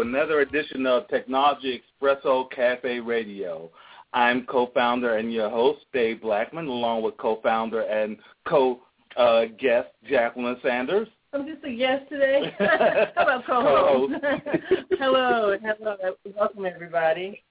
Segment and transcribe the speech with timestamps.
[0.00, 3.70] Another edition of Technology Expresso Cafe Radio.
[4.12, 11.08] I'm co-founder and your host, Dave Blackman, along with co-founder and co-guest, Jacqueline Sanders.
[11.32, 12.54] I'm just a guest today.
[12.58, 14.14] How about co-host?
[14.98, 15.96] hello, hello.
[16.36, 17.42] Welcome, everybody.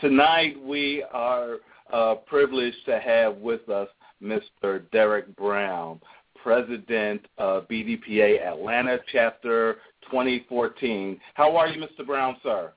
[0.00, 1.56] Tonight we are
[1.92, 3.88] uh, privileged to have with us
[4.22, 4.88] Mr.
[4.92, 6.00] Derrick Brown,
[6.40, 9.78] President of BDPA Atlanta Chapter
[10.10, 11.20] 2014.
[11.34, 12.06] How are you, Mr.
[12.06, 12.72] Brown, sir?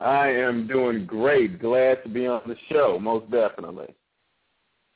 [0.00, 1.60] I am doing great.
[1.60, 3.94] Glad to be on the show, most definitely.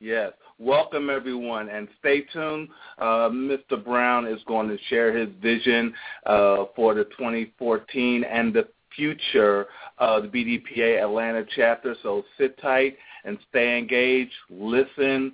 [0.00, 0.32] Yes.
[0.58, 2.68] Welcome, everyone, and stay tuned.
[2.98, 3.82] Uh, Mr.
[3.82, 5.92] Brown is going to share his vision
[6.26, 9.66] uh, for the 2014 and the future
[9.98, 11.96] of the BDPA Atlanta chapter.
[12.02, 15.32] So sit tight and stay engaged, listen,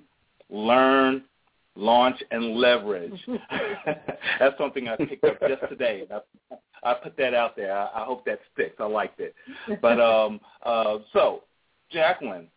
[0.49, 1.23] learn,
[1.75, 3.19] launch and leverage.
[4.39, 6.05] That's something I picked up just today.
[6.11, 7.75] I, I put that out there.
[7.75, 8.75] I, I hope that sticks.
[8.79, 9.35] I liked it.
[9.81, 11.43] But um, uh, so,
[11.91, 12.47] Jacqueline.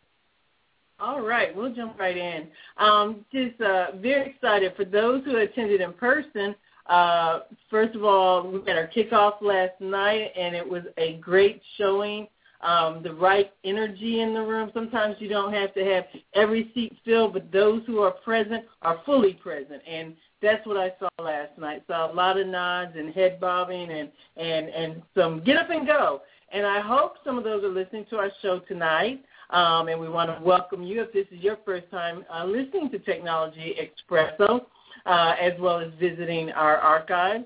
[1.00, 2.46] All right, we'll jump right in.
[2.78, 6.54] Um, just uh, very excited for those who attended in person.
[6.86, 11.60] Uh, first of all, we had our kickoff last night, and it was a great
[11.78, 12.28] showing
[12.64, 14.70] um, the right energy in the room.
[14.72, 16.04] Sometimes you don't have to have
[16.34, 19.82] every seat filled, but those who are present are fully present.
[19.86, 21.84] And that's what I saw last night.
[21.86, 25.86] Saw a lot of nods and head bobbing and, and, and some get up and
[25.86, 26.22] go.
[26.52, 29.22] And I hope some of those are listening to our show tonight.
[29.50, 32.90] Um, and we want to welcome you if this is your first time uh, listening
[32.90, 34.62] to Technology Expresso,
[35.04, 37.44] uh, as well as visiting our archives.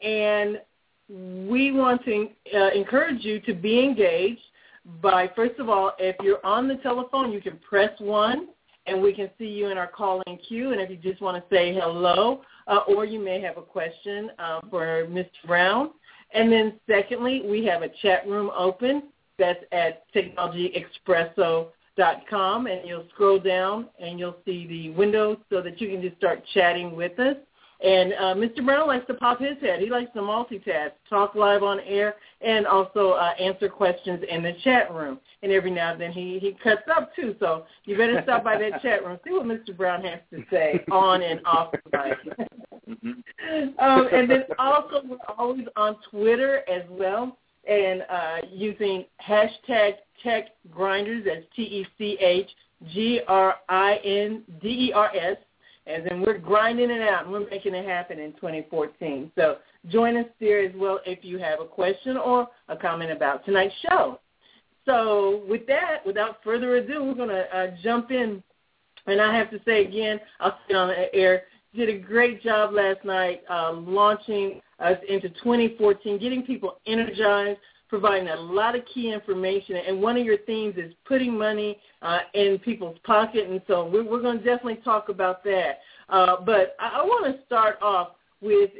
[0.00, 0.60] And
[1.48, 4.40] we want to uh, encourage you to be engaged
[5.02, 8.48] by, first of all, if you're on the telephone, you can press 1
[8.86, 10.72] and we can see you in our calling queue.
[10.72, 14.30] And if you just want to say hello, uh, or you may have a question
[14.38, 15.28] uh, for Mr.
[15.46, 15.90] Brown.
[16.32, 19.04] And then secondly, we have a chat room open.
[19.38, 22.66] That's at technologyexpresso.com.
[22.66, 26.42] And you'll scroll down and you'll see the window so that you can just start
[26.54, 27.36] chatting with us.
[27.82, 28.64] And uh, Mr.
[28.64, 29.80] Brown likes to pop his head.
[29.80, 34.52] He likes to multitask, talk live on air, and also uh, answer questions in the
[34.62, 35.18] chat room.
[35.42, 37.34] And every now and then he, he cuts up too.
[37.40, 39.74] So you better stop by that chat room, see what Mr.
[39.74, 42.18] Brown has to say on and off the mic.
[43.78, 47.38] um, and then also we're always on Twitter as well
[47.68, 51.24] and uh, using hashtag Tech Grinders.
[51.24, 52.48] That's T-E-C-H
[52.92, 53.56] G-R-I-N-D-E-R-S
[55.86, 59.32] and then we're grinding it out and we're making it happen in 2014.
[59.34, 59.58] So
[59.88, 63.74] join us there as well if you have a question or a comment about tonight's
[63.88, 64.20] show.
[64.86, 68.42] So with that, without further ado, we're going to uh, jump in.
[69.06, 71.44] And I have to say again, I'll sit on the air,
[71.74, 77.60] did a great job last night uh, launching us into 2014, getting people energized,
[77.90, 79.76] providing a lot of key information.
[79.86, 83.50] And one of your themes is putting money uh, in people's pocket.
[83.50, 85.80] And so we're, we're going to definitely talk about that.
[86.08, 88.70] Uh, but I, I want to start off with,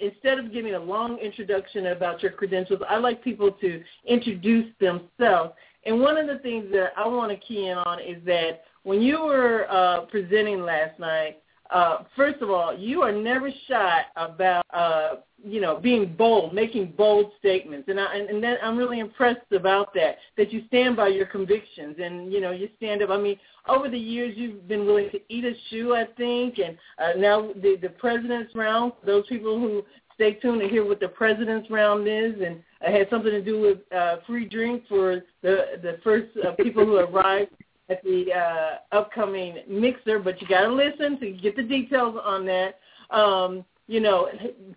[0.00, 5.52] instead of giving a long introduction about your credentials, I like people to introduce themselves.
[5.84, 9.02] And one of the things that I want to key in on is that when
[9.02, 11.38] you were uh, presenting last night,
[11.74, 16.94] uh, first of all, you are never shy about uh, you know, being bold, making
[16.96, 20.16] bold statements, and I, and, and that, I'm really impressed about that.
[20.36, 23.10] That you stand by your convictions, and you know, you stand up.
[23.10, 23.36] I mean,
[23.68, 27.50] over the years, you've been willing to eat a shoe, I think, and uh, now
[27.60, 28.92] the the president's round.
[29.04, 29.82] Those people who
[30.14, 33.60] stay tuned to hear what the president's round is, and it had something to do
[33.60, 37.50] with uh, free drink for the the first uh, people who arrived
[37.88, 40.18] at the uh, upcoming mixer.
[40.18, 42.78] But you got to listen to get the details on that.
[43.10, 44.28] Um, you know,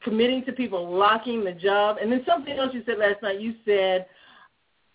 [0.04, 3.39] committing to people, locking the job, and then something else you said last night.
[3.39, 4.06] You said,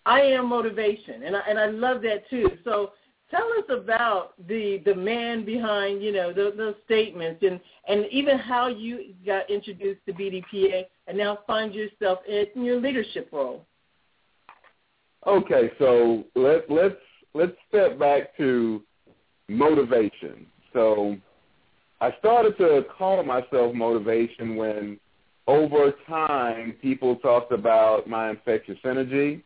[0.04, 2.50] "I am motivation," and I, and I love that too.
[2.62, 2.92] So
[3.30, 8.38] tell us about the the man behind you know those, those statements and and even
[8.38, 13.64] how you got introduced to BDPA and now find yourself in your leadership role.
[15.26, 16.96] Okay, so let let's
[17.34, 18.82] let's step back to
[19.48, 20.46] motivation.
[20.72, 21.16] So
[22.00, 24.98] I started to call myself motivation when
[25.46, 29.44] over time people talked about my infectious energy,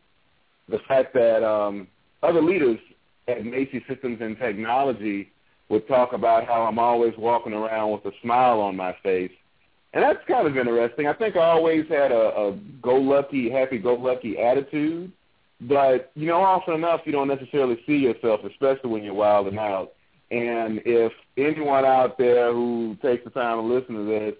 [0.69, 1.87] the fact that um,
[2.23, 2.79] other leaders
[3.27, 5.31] at Macy Systems and Technology
[5.69, 9.31] would talk about how I'm always walking around with a smile on my face.
[9.93, 11.07] And that's kind of interesting.
[11.07, 15.11] I think I always had a, a go-lucky, happy-go-lucky attitude.
[15.59, 19.93] But, you know, often enough you don't necessarily see yourself, especially when you're wilding out.
[20.29, 24.35] And if anyone out there who takes the time to listen to this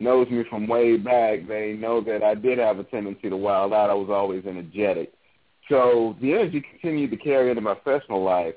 [0.00, 3.72] knows me from way back, they know that I did have a tendency to wild
[3.72, 3.90] out.
[3.90, 5.12] I was always energetic.
[5.68, 8.54] So the energy continued to carry into my professional life.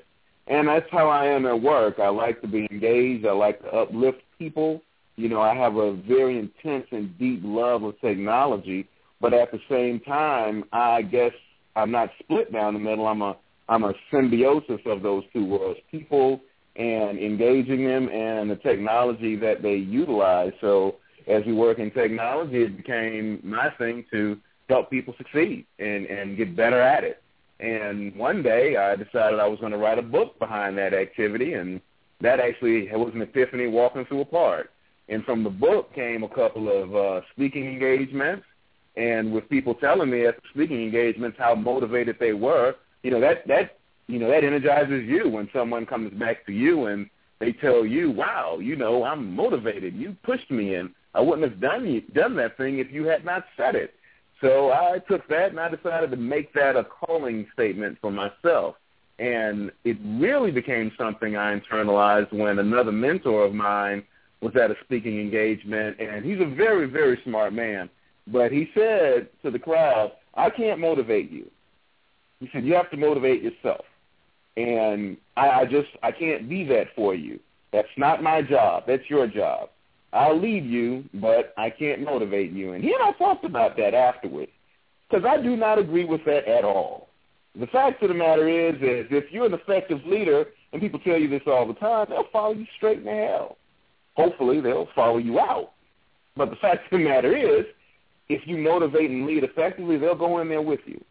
[0.48, 1.98] And that's how I am at work.
[1.98, 3.26] I like to be engaged.
[3.26, 4.80] I like to uplift people.
[5.16, 8.88] You know, I have a very intense and deep love of technology,
[9.20, 11.32] but at the same time, I guess
[11.76, 13.06] I'm not split down the middle.
[13.06, 13.36] I'm a
[13.68, 16.40] I'm a symbiosis of those two worlds, people
[16.76, 20.52] and engaging them and the technology that they utilize.
[20.60, 20.96] So
[21.26, 24.38] as we work in technology, it became my thing to
[24.68, 27.22] help people succeed and, and get better at it.
[27.60, 31.54] And one day I decided I was going to write a book behind that activity,
[31.54, 31.80] and
[32.20, 34.70] that actually was an epiphany walking through a park.
[35.08, 38.44] And from the book came a couple of uh, speaking engagements,
[38.96, 43.46] and with people telling me at speaking engagements how motivated they were, you know that
[43.46, 47.08] that you know that energizes you when someone comes back to you and
[47.38, 49.94] they tell you, "Wow, you know I'm motivated.
[49.94, 53.44] You pushed me, and I wouldn't have done done that thing if you had not
[53.56, 53.94] said it."
[54.40, 58.76] So I took that and I decided to make that a calling statement for myself.
[59.18, 64.02] And it really became something I internalized when another mentor of mine
[64.42, 67.88] was at a speaking engagement, and he's a very, very smart man.
[68.26, 71.50] But he said to the crowd, I can't motivate you.
[72.40, 73.84] He said, you have to motivate yourself.
[74.56, 77.40] And I, I just, I can't be that for you.
[77.72, 78.84] That's not my job.
[78.86, 79.70] That's your job.
[80.12, 82.72] I'll lead you, but I can't motivate you.
[82.72, 84.50] And he and I talked about that afterwards
[85.08, 87.08] because I do not agree with that at all.
[87.58, 91.16] The fact of the matter is, is if you're an effective leader, and people tell
[91.16, 93.56] you this all the time, they'll follow you straight into hell.
[94.14, 95.72] Hopefully, they'll follow you out.
[96.36, 97.64] But the fact of the matter is,
[98.28, 101.02] if you motivate and lead effectively, they'll go in there with you.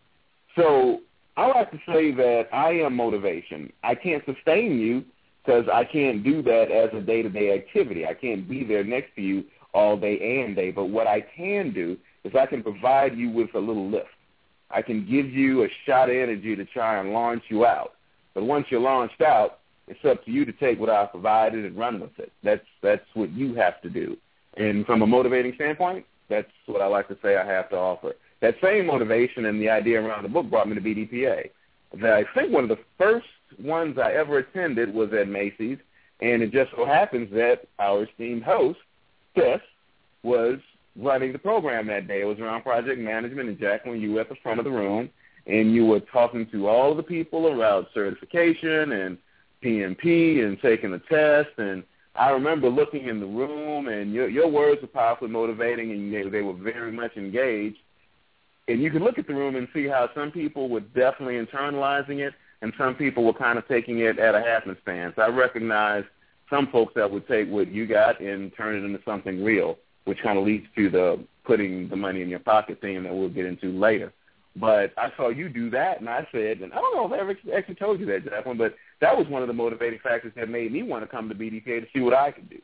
[0.55, 1.01] So
[1.37, 3.71] I like to say that I am motivation.
[3.83, 5.03] I can't sustain you
[5.43, 8.05] because I can't do that as a day-to-day activity.
[8.05, 10.71] I can't be there next to you all day and day.
[10.71, 14.07] But what I can do is I can provide you with a little lift.
[14.71, 17.93] I can give you a shot of energy to try and launch you out.
[18.33, 21.77] But once you're launched out, it's up to you to take what I've provided and
[21.77, 22.31] run with it.
[22.43, 24.17] That's that's what you have to do.
[24.57, 28.13] And from a motivating standpoint, that's what I like to say I have to offer.
[28.41, 31.49] That same motivation and the idea around the book brought me to BDPA.
[32.03, 33.27] I think one of the first
[33.59, 35.77] ones I ever attended was at Macy's,
[36.19, 38.79] and it just so happens that our esteemed host,
[39.37, 39.61] Tess,
[40.23, 40.59] was
[40.97, 42.21] running the program that day.
[42.21, 45.09] It was around project management, and Jacqueline, you were at the front of the room,
[45.47, 49.17] and you were talking to all the people around certification and
[49.63, 51.57] PMP and taking the test.
[51.57, 51.83] And
[52.17, 56.29] I remember looking in the room, and your, your words were powerfully motivating, and they,
[56.29, 57.77] they were very much engaged.
[58.67, 62.25] And you could look at the room and see how some people were definitely internalizing
[62.25, 65.15] it, and some people were kind of taking it at a happenstance.
[65.17, 66.03] I recognize
[66.49, 70.19] some folks that would take what you got and turn it into something real, which
[70.23, 73.45] kind of leads to the putting the money in your pocket thing that we'll get
[73.45, 74.11] into later.
[74.55, 77.21] But I saw you do that, and I said, and I don't know if I
[77.21, 80.49] ever actually told you that, Jacqueline, but that was one of the motivating factors that
[80.49, 82.59] made me want to come to BDPA to see what I could do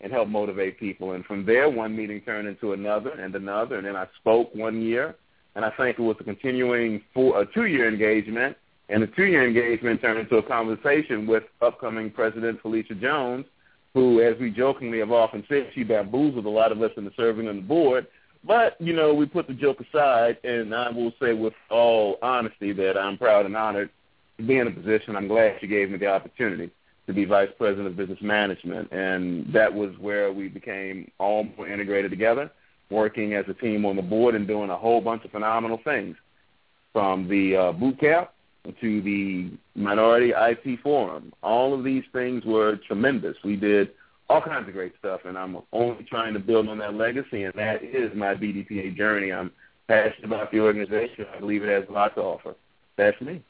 [0.00, 1.12] and help motivate people.
[1.12, 4.82] And from there, one meeting turned into another and another, and then I spoke one
[4.82, 5.16] year,
[5.56, 8.56] and I think it was a continuing four, a two-year engagement
[8.92, 13.46] and the two-year engagement turned into a conversation with upcoming President Felicia Jones,
[13.94, 17.48] who, as we jokingly have often said, she bamboozled a lot of us into serving
[17.48, 18.06] on the board.
[18.44, 22.72] But, you know, we put the joke aside, and I will say with all honesty
[22.72, 23.90] that I'm proud and honored
[24.38, 25.16] to be in a position.
[25.16, 26.70] I'm glad she gave me the opportunity
[27.06, 31.68] to be vice president of business management, and that was where we became all more
[31.68, 32.50] integrated together,
[32.90, 36.16] working as a team on the board and doing a whole bunch of phenomenal things,
[36.92, 38.30] from the uh, boot camp
[38.80, 41.32] to the Minority IT Forum.
[41.42, 43.36] All of these things were tremendous.
[43.42, 43.90] We did
[44.32, 47.52] all kinds of great stuff, and I'm only trying to build on that legacy, and
[47.54, 49.30] that is my BDPA journey.
[49.30, 49.50] I'm
[49.88, 51.26] passionate about the organization.
[51.36, 52.54] I believe it has a lot to offer.
[52.96, 53.42] That's me.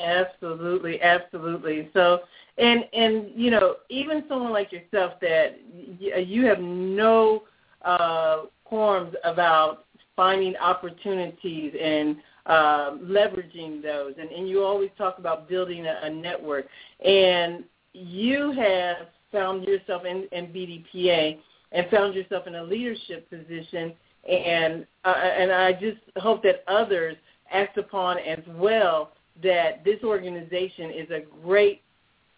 [0.00, 1.90] Absolutely, absolutely.
[1.92, 2.20] So,
[2.56, 5.58] and and you know, even someone like yourself that
[5.98, 7.42] you have no
[7.84, 9.84] uh, qualms about
[10.16, 12.16] finding opportunities and
[12.46, 16.66] uh, leveraging those, and, and you always talk about building a, a network,
[17.04, 17.64] and
[17.98, 21.38] you have found yourself in, in BDPA
[21.72, 23.92] and found yourself in a leadership position,
[24.28, 27.16] and uh, and I just hope that others
[27.50, 29.12] act upon as well
[29.42, 31.82] that this organization is a great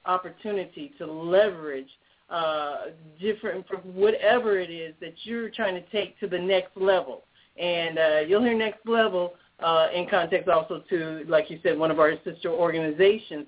[0.04, 1.88] opportunity to leverage
[2.30, 2.86] uh,
[3.20, 7.24] different from whatever it is that you're trying to take to the next level.
[7.58, 11.90] And uh, you'll hear next level uh, in context also to, like you said, one
[11.90, 13.46] of our sister organizations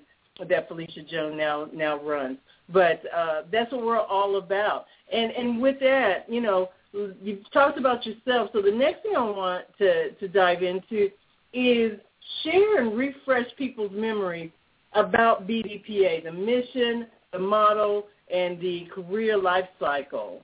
[0.49, 2.37] that Felicia Jones now now runs.
[2.69, 4.85] But uh, that's what we're all about.
[5.11, 6.69] And and with that, you know,
[7.21, 8.49] you've talked about yourself.
[8.53, 11.09] So the next thing I want to to dive into
[11.53, 11.99] is
[12.43, 14.51] share and refresh people's memory
[14.93, 20.41] about BDPA, the mission, the model, and the career life cycle.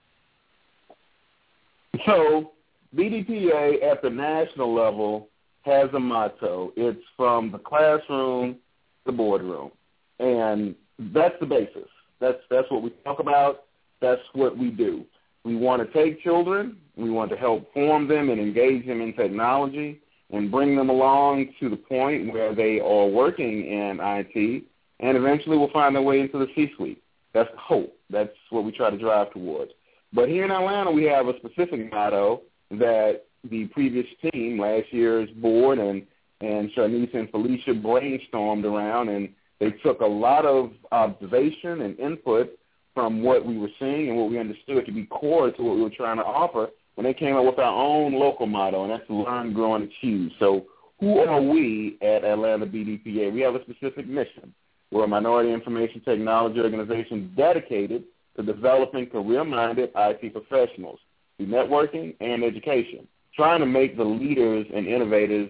[2.05, 2.51] So
[2.96, 5.27] BDPA at the national level
[5.63, 6.72] has a motto.
[6.75, 8.60] It's from the classroom to
[9.05, 9.72] the boardroom.
[10.19, 11.88] And that's the basis.
[12.19, 13.63] That's that's what we talk about.
[14.01, 15.05] That's what we do.
[15.43, 19.13] We want to take children, we want to help form them and engage them in
[19.13, 24.63] technology and bring them along to the point where they are working in IT
[24.99, 27.01] and eventually will find their way into the C-suite.
[27.33, 27.95] That's the hope.
[28.09, 29.71] That's what we try to drive towards.
[30.11, 35.29] But here in Atlanta, we have a specific motto that the previous team, last year's
[35.31, 36.05] board, and
[36.41, 39.29] and Shanice and Felicia brainstormed around, and
[39.60, 42.58] they took a lot of observation and input
[42.94, 45.84] from what we were seeing and what we understood to be core to what we
[45.84, 49.10] were trying to offer, when they came up with our own local motto, and that's
[49.10, 50.32] learn, grow, and achieve.
[50.39, 50.66] So
[51.00, 53.32] who are we at Atlanta BDPA?
[53.32, 54.54] We have a specific mission.
[54.92, 58.04] We're a minority information technology organization dedicated
[58.36, 61.00] to developing career-minded IT professionals
[61.38, 65.50] through networking and education, trying to make the leaders and innovators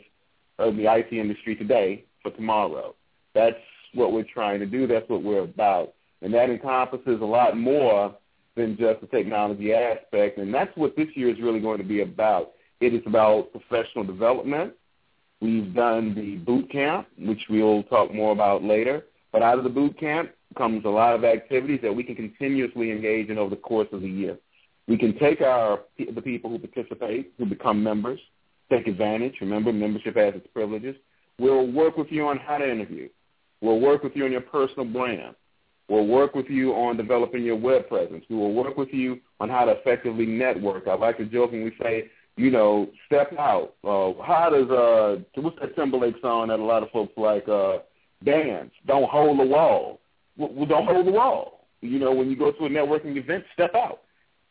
[0.59, 2.93] of the IT industry today for tomorrow.
[3.33, 3.55] That's
[3.93, 4.87] what we're trying to do.
[4.87, 5.93] That's what we're about.
[6.21, 8.15] And that encompasses a lot more
[8.55, 10.37] than just the technology aspect.
[10.37, 12.51] And that's what this year is really going to be about.
[12.81, 14.73] It is about professional development.
[15.41, 19.05] We've done the boot camp, which we'll talk more about later.
[19.31, 22.91] But out of the boot camp comes a lot of activities that we can continuously
[22.91, 24.37] engage in over the course of the year.
[24.87, 28.19] We can take our the people who participate, who become members,
[28.71, 29.35] take advantage.
[29.39, 30.95] Remember, membership has its privileges.
[31.37, 33.07] We'll work with you on how to interview.
[33.61, 35.35] We'll work with you on your personal brand.
[35.89, 38.23] We'll work with you on developing your web presence.
[38.29, 40.87] We will work with you on how to effectively network.
[40.87, 43.73] I like to jokingly say, you know, step out.
[43.83, 47.47] Uh, how does uh, what's that Timberlake song that a lot of folks like?
[47.49, 47.79] Uh,
[48.23, 48.71] dance.
[48.85, 49.99] Don't hold the wall.
[50.37, 51.65] Well, don't hold the wall.
[51.81, 54.01] You know, when you go to a networking event, step out.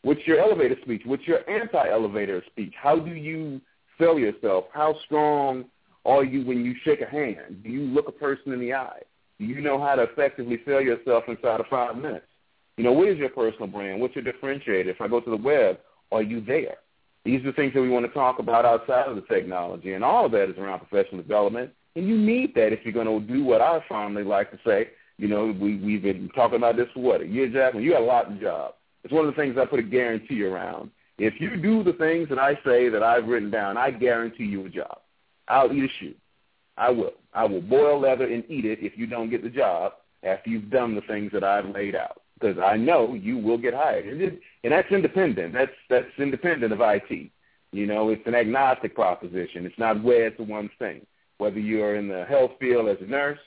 [0.03, 1.03] What's your elevator speech?
[1.05, 2.73] What's your anti-elevator speech?
[2.81, 3.61] How do you
[3.99, 4.67] sell yourself?
[4.73, 5.65] How strong
[6.09, 7.62] are you when you shake a hand?
[7.62, 9.03] Do you look a person in the eye?
[9.38, 12.27] Do you know how to effectively sell yourself inside of five minutes?
[12.77, 14.00] You know, what is your personal brand?
[14.00, 14.87] What's your differentiator?
[14.87, 15.79] If I go to the web,
[16.11, 16.77] are you there?
[17.25, 20.27] These are things that we want to talk about outside of the technology, and all
[20.27, 21.71] of that is around professional development.
[21.95, 24.88] And you need that if you're going to do what I fondly like to say.
[25.19, 27.85] You know, we, we've been talking about this for what, a year, Jacqueline?
[27.85, 28.75] You got a lot of job.
[29.05, 30.91] It's one of the things I put a guarantee around.
[31.19, 34.65] If you do the things that I say that I've written down, I guarantee you
[34.67, 35.00] a job.
[35.49, 36.14] I'll eat a shoe.
[36.76, 37.12] I will.
[37.35, 40.71] I will boil leather and eat it if you don't get the job after you've
[40.71, 42.23] done the things that I've laid out.
[42.38, 45.52] Because I know you will get hired, and, it, and that's independent.
[45.52, 47.31] That's that's independent of IT.
[47.73, 49.67] You know, it's an agnostic proposition.
[49.67, 51.05] It's not wed to one thing.
[51.38, 53.40] Whether you're in the health field as a nurse,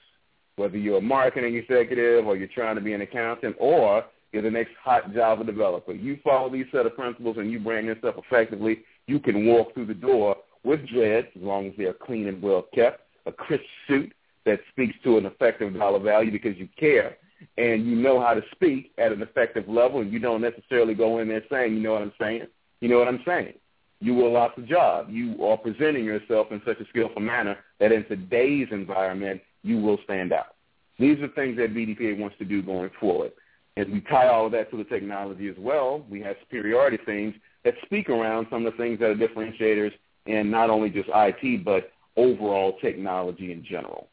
[0.58, 4.04] whether you're a marketing executive, or you're trying to be an accountant, or
[4.34, 7.86] you're the next hot Java developer, you follow these set of principles and you brand
[7.86, 8.82] yourself effectively.
[9.08, 12.66] You can walk through the door with dreads, as long as they're clean and well
[12.74, 14.12] kept a crisp suit
[14.46, 17.18] that speaks to an effective dollar value because you care
[17.58, 21.20] and you know how to speak at an effective level and you don't necessarily go
[21.20, 22.48] in there saying, you know what I'm saying?
[22.80, 23.54] You know what I'm saying?
[24.00, 25.08] You will lost a job.
[25.10, 30.00] You are presenting yourself in such a skillful manner that in today's environment, you will
[30.04, 30.56] stand out.
[30.98, 33.32] These are things that BDPA wants to do going forward.
[33.78, 36.04] And we tie all of that to the technology as well.
[36.10, 39.92] We have superiority things that speak around some of the things that are differentiators
[40.26, 44.08] in not only just IT, but overall technology in general.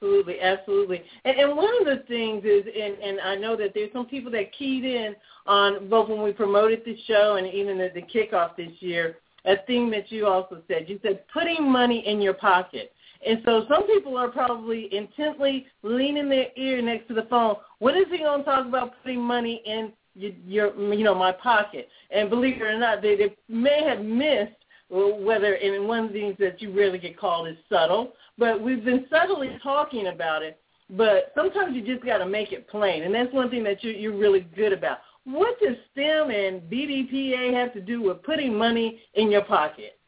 [0.00, 1.02] Absolutely, absolutely.
[1.24, 4.30] And, and one of the things is, and, and I know that there's some people
[4.32, 8.56] that keyed in on both when we promoted the show and even at the kickoff
[8.56, 10.88] this year, a thing that you also said.
[10.88, 12.92] You said putting money in your pocket.
[13.26, 17.56] And so some people are probably intently leaning their ear next to the phone.
[17.80, 21.32] What is he going to talk about putting money in your, your you know, my
[21.32, 21.88] pocket?
[22.10, 24.52] And believe it or not, they, they may have missed
[24.90, 28.84] whether, and one of the things that you rarely get called is subtle, but we've
[28.84, 30.58] been subtly talking about it.
[30.90, 33.90] But sometimes you just got to make it plain, and that's one thing that you,
[33.90, 34.98] you're really good about.
[35.24, 39.98] What does STEM and BDPA have to do with putting money in your pocket?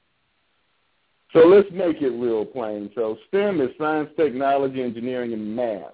[1.34, 2.90] So let's make it real plain.
[2.94, 5.92] So STEM is science, technology, engineering, and math.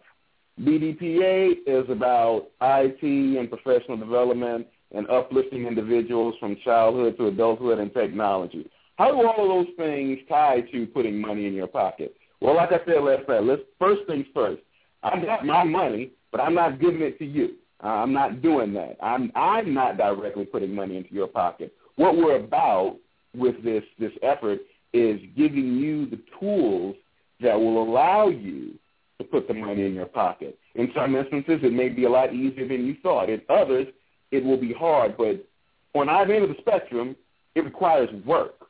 [0.61, 7.93] BDPA is about IT and professional development and uplifting individuals from childhood to adulthood and
[7.93, 8.71] technology.
[8.97, 12.17] How do all of those things tie to putting money in your pocket?
[12.41, 14.62] Well, like I said last night, let's first things first.
[15.03, 17.57] I got my money, but I'm not giving it to you.
[17.81, 18.97] I'm not doing that.
[19.03, 21.75] I'm I'm not directly putting money into your pocket.
[21.97, 22.97] What we're about
[23.35, 24.61] with this this effort
[24.93, 26.97] is giving you the tools
[27.41, 28.75] that will allow you
[29.19, 30.59] to put the money in your pocket.
[30.75, 33.29] In some instances, it may be a lot easier than you thought.
[33.29, 33.87] In others,
[34.31, 35.17] it will be hard.
[35.17, 35.47] But
[35.95, 37.15] on either end of the spectrum,
[37.55, 38.65] it requires work.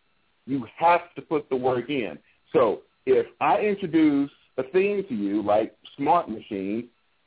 [0.46, 2.18] You have to put the work in.
[2.52, 6.84] So if I introduce a theme to you like smart machines,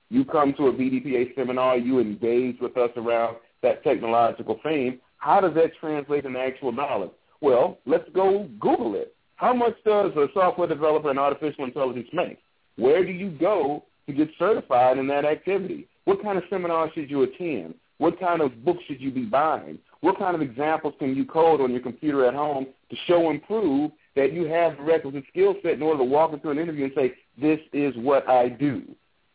[0.09, 5.41] you come to a BDPA seminar, you engage with us around that technological theme, how
[5.41, 7.11] does that translate into actual knowledge?
[7.41, 9.15] Well, let's go Google it.
[9.35, 12.39] How much does a software developer in artificial intelligence make?
[12.75, 15.87] Where do you go to get certified in that activity?
[16.05, 17.75] What kind of seminars should you attend?
[17.99, 19.77] What kind of books should you be buying?
[20.01, 23.43] What kind of examples can you code on your computer at home to show and
[23.43, 26.85] prove that you have the requisite skill set in order to walk into an interview
[26.85, 28.83] and say, this is what I do.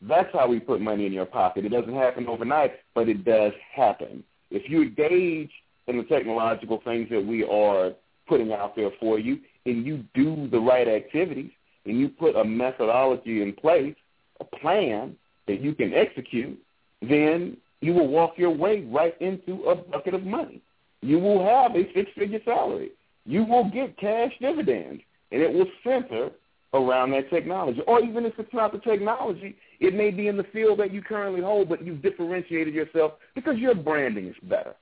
[0.02, 1.64] That's how we put money in your pocket.
[1.64, 4.22] It doesn't happen overnight, but it does happen.
[4.50, 5.50] If you engage
[5.86, 7.92] in the technological things that we are
[8.28, 11.50] putting out there for you, and you do the right activities,
[11.86, 13.94] and you put a methodology in place,
[14.40, 16.58] a plan that you can execute,
[17.00, 20.60] then you will walk your way right into a bucket of money.
[21.02, 22.90] You will have a six-figure salary
[23.26, 26.30] you will get cash dividends, and it will center
[26.74, 27.80] around that technology.
[27.86, 31.02] Or even if it's not the technology, it may be in the field that you
[31.02, 34.74] currently hold, but you've differentiated yourself because your branding is better.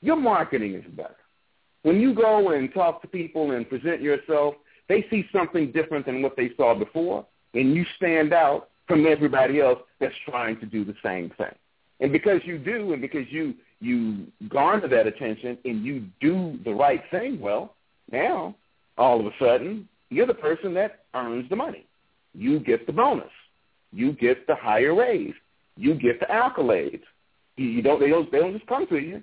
[0.00, 1.16] Your marketing is better.
[1.82, 4.54] When you go and talk to people and present yourself,
[4.88, 9.60] they see something different than what they saw before, and you stand out from everybody
[9.60, 11.54] else that's trying to do the same thing.
[12.00, 16.72] And because you do, and because you you garner that attention and you do the
[16.72, 17.74] right thing well,
[18.10, 18.54] now
[18.96, 21.86] all of a sudden you're the person that earns the money.
[22.34, 23.30] You get the bonus.
[23.92, 25.34] You get the higher raise.
[25.76, 27.02] You get the accolades.
[27.56, 29.22] You don't they don't they don't just come to you,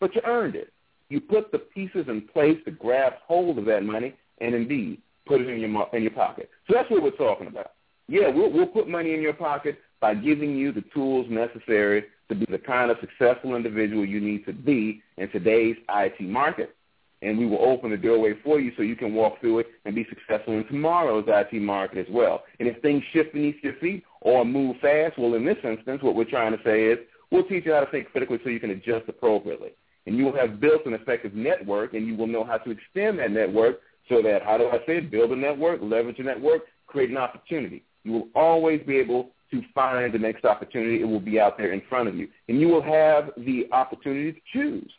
[0.00, 0.72] but you earned it.
[1.08, 5.40] You put the pieces in place to grab hold of that money and indeed put
[5.40, 6.50] it in your in your pocket.
[6.66, 7.72] So that's what we're talking about.
[8.08, 12.34] Yeah, we'll we'll put money in your pocket by giving you the tools necessary to
[12.34, 16.74] be the kind of successful individual you need to be in today's IT market.
[17.20, 19.94] And we will open the doorway for you so you can walk through it and
[19.94, 22.44] be successful in tomorrow's IT market as well.
[22.60, 26.14] And if things shift beneath your feet or move fast, well, in this instance, what
[26.14, 26.98] we're trying to say is
[27.32, 29.70] we'll teach you how to think critically so you can adjust appropriately.
[30.06, 33.18] And you will have built an effective network, and you will know how to extend
[33.18, 36.62] that network so that, how do I say it, build a network, leverage a network,
[36.86, 37.82] create an opportunity.
[38.04, 41.00] You will always be able to find the next opportunity.
[41.00, 42.28] It will be out there in front of you.
[42.48, 44.90] And you will have the opportunity to choose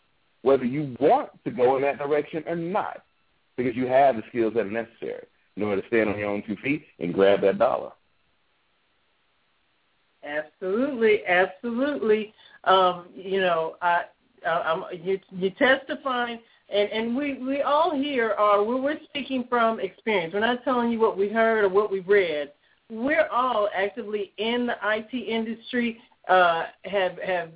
[0.42, 3.04] whether you want to go in that direction or not
[3.58, 5.26] because you have the skills that are necessary
[5.58, 7.92] in order to stand on your own two feet and grab that dollar.
[10.24, 12.34] Absolutely, absolutely.
[12.64, 14.04] Um, you know, I,
[14.46, 16.40] I'm, you, you're testifying,
[16.74, 20.34] and, and we, we all here are, we're, we're speaking from experience.
[20.34, 22.52] We're not telling you what we heard or what we read
[22.90, 27.50] we're all actively in the IT industry, uh, have have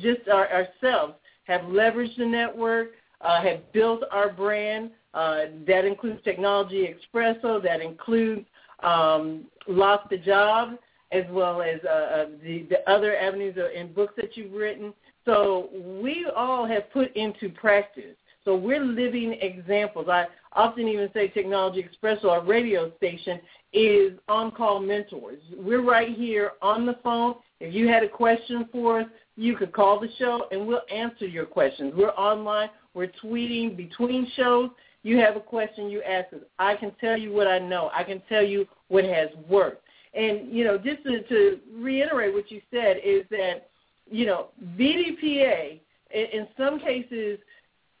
[0.00, 4.90] just our, ourselves have leveraged the network, uh, have built our brand.
[5.12, 7.62] Uh, that includes Technology Expresso.
[7.62, 8.46] That includes
[8.82, 10.76] um, Lost the Job,
[11.12, 14.92] as well as uh, uh, the, the other avenues in books that you've written.
[15.24, 15.68] So
[16.02, 18.16] we all have put into practice.
[18.44, 20.08] So we're living examples.
[20.08, 23.40] I often even say Technology Expresso, our radio station,
[23.74, 25.40] is on-call mentors.
[25.56, 27.34] We're right here on the phone.
[27.58, 29.06] If you had a question for us,
[29.36, 31.92] you could call the show and we'll answer your questions.
[31.96, 32.70] We're online.
[32.94, 34.70] We're tweeting between shows.
[35.02, 36.40] You have a question, you ask us.
[36.58, 37.90] I can tell you what I know.
[37.92, 39.84] I can tell you what has worked.
[40.14, 43.68] And, you know, just to, to reiterate what you said is that,
[44.08, 45.80] you know, BDPA,
[46.12, 47.38] in, in some cases,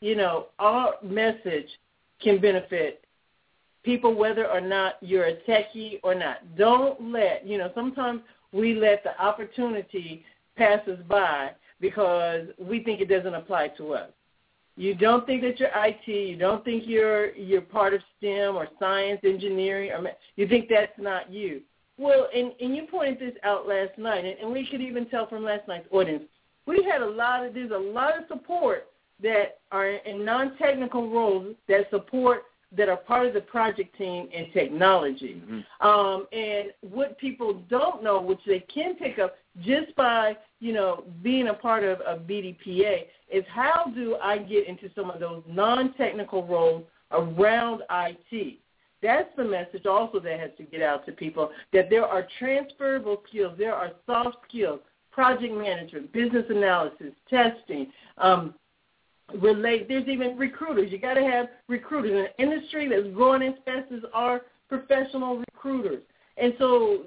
[0.00, 1.66] you know, our message
[2.22, 3.03] can benefit
[3.84, 6.56] people whether or not you're a techie or not.
[6.56, 10.24] Don't let, you know, sometimes we let the opportunity
[10.56, 14.10] pass us by because we think it doesn't apply to us.
[14.76, 16.08] You don't think that you're IT.
[16.08, 20.98] You don't think you're you're part of STEM or science, engineering, or you think that's
[20.98, 21.60] not you.
[21.96, 25.28] Well, and, and you pointed this out last night, and, and we could even tell
[25.28, 26.24] from last night's audience.
[26.66, 28.88] We had a lot of there's a lot of support
[29.22, 32.44] that are in non-technical roles that support
[32.76, 35.42] that are part of the project team in technology.
[35.44, 35.86] Mm-hmm.
[35.86, 41.04] Um, and what people don't know, which they can pick up just by you know
[41.22, 45.42] being a part of a BDPA, is how do I get into some of those
[45.46, 46.84] non-technical roles
[47.14, 48.58] around IT.
[49.02, 53.22] That's the message also that has to get out to people, that there are transferable
[53.28, 58.54] skills, there are soft skills, project management, business analysis, testing, um,
[59.40, 59.88] relate.
[59.88, 60.90] There's even recruiters.
[60.92, 62.12] You got to have recruiters.
[62.12, 66.02] In an industry that's growing as fast as our professional recruiters.
[66.36, 67.04] And so,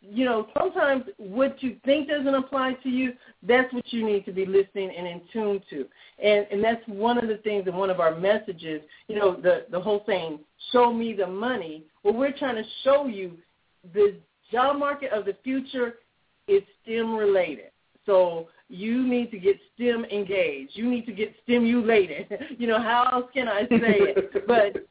[0.00, 3.12] you know, sometimes what you think doesn't apply to you,
[3.46, 5.86] that's what you need to be listening and in tune to.
[6.22, 9.66] And and that's one of the things in one of our messages, you know, the
[9.70, 10.40] the whole thing,
[10.72, 11.84] show me the money.
[12.02, 13.38] Well, we're trying to show you
[13.92, 14.16] the
[14.50, 15.94] job market of the future
[16.48, 17.70] is STEM related.
[18.06, 20.72] So you need to get STEM engaged.
[20.74, 22.26] You need to get stimulated.
[22.58, 24.46] you know, how else can I say it?
[24.46, 24.86] but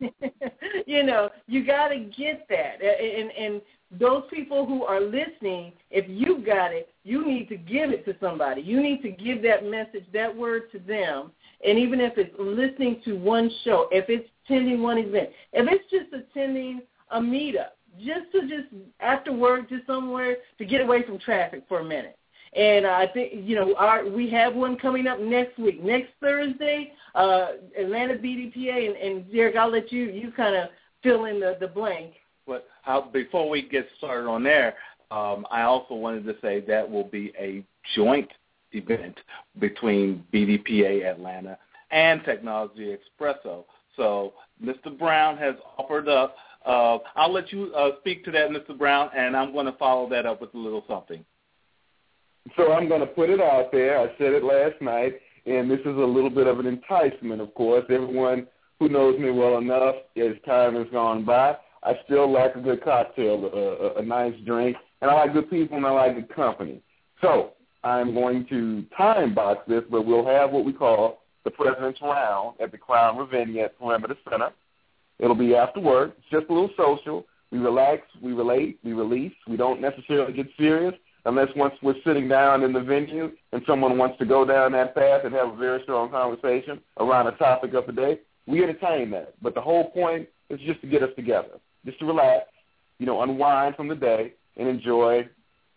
[0.86, 2.82] you know, you got to get that.
[2.82, 3.62] And and
[3.98, 8.16] those people who are listening, if you got it, you need to give it to
[8.20, 8.62] somebody.
[8.62, 11.32] You need to give that message, that word to them.
[11.66, 15.90] And even if it's listening to one show, if it's attending one event, if it's
[15.90, 21.18] just attending a meetup, just to just after work, just somewhere to get away from
[21.18, 22.16] traffic for a minute
[22.54, 26.92] and I think you know our we have one coming up next week, next Thursday,
[27.14, 30.70] uh, Atlanta BDPA, and, and Derrick, I'll let you you kind of
[31.02, 32.14] fill in the the blank.
[32.46, 34.74] But how, before we get started on there,
[35.10, 38.30] um, I also wanted to say that will be a joint
[38.72, 39.18] event
[39.58, 41.58] between BDPA Atlanta
[41.90, 43.64] and Technology Expresso.
[43.96, 44.32] So
[44.64, 44.96] Mr.
[44.96, 46.36] Brown has offered up.
[46.64, 48.76] Uh, I'll let you uh, speak to that, Mr.
[48.76, 51.24] Brown, and I'm going to follow that up with a little something.
[52.56, 53.98] So I'm going to put it out there.
[54.00, 55.14] I said it last night,
[55.46, 57.84] and this is a little bit of an enticement, of course.
[57.90, 58.46] Everyone
[58.78, 62.82] who knows me well enough, as time has gone by, I still like a good
[62.82, 66.34] cocktail, a, a, a nice drink, and I like good people and I like good
[66.34, 66.82] company.
[67.20, 67.52] So
[67.84, 72.56] I'm going to time box this, but we'll have what we call the President's Round
[72.60, 74.50] at the Crowne Ravinia at Perimeter Center.
[75.18, 76.14] It'll be after work.
[76.18, 77.26] It's just a little social.
[77.50, 79.32] We relax, we relate, we release.
[79.46, 83.98] We don't necessarily get serious unless once we're sitting down in the venue and someone
[83.98, 87.74] wants to go down that path and have a very strong conversation around a topic
[87.74, 89.34] of the day, we entertain that.
[89.42, 92.46] But the whole point is just to get us together, just to relax,
[92.98, 95.28] you know, unwind from the day and enjoy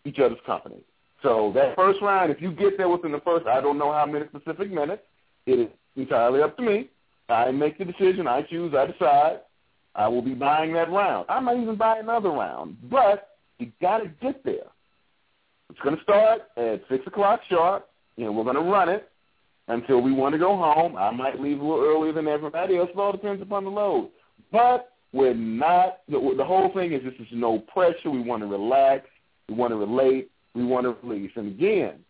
[0.04, 0.82] each other's company.
[1.22, 4.04] So that first round, if you get there within the first, I don't know how
[4.04, 5.02] many specific minutes,
[5.46, 6.90] it is entirely up to me.
[7.28, 8.26] I make the decision.
[8.26, 8.74] I choose.
[8.74, 9.40] I decide.
[9.94, 11.26] I will be buying that round.
[11.28, 12.76] I might even buy another round.
[12.90, 14.66] But you got to get there.
[15.70, 19.08] It's going to start at 6 o'clock sharp, and we're going to run it
[19.68, 20.96] until we want to go home.
[20.96, 22.90] I might leave a little earlier than everybody else.
[22.92, 24.10] It all depends upon the load.
[24.52, 28.10] But we're not, the, the whole thing is this is no pressure.
[28.10, 29.06] We want to relax.
[29.48, 30.30] We want to relate.
[30.54, 31.32] We want to release.
[31.36, 32.00] And again,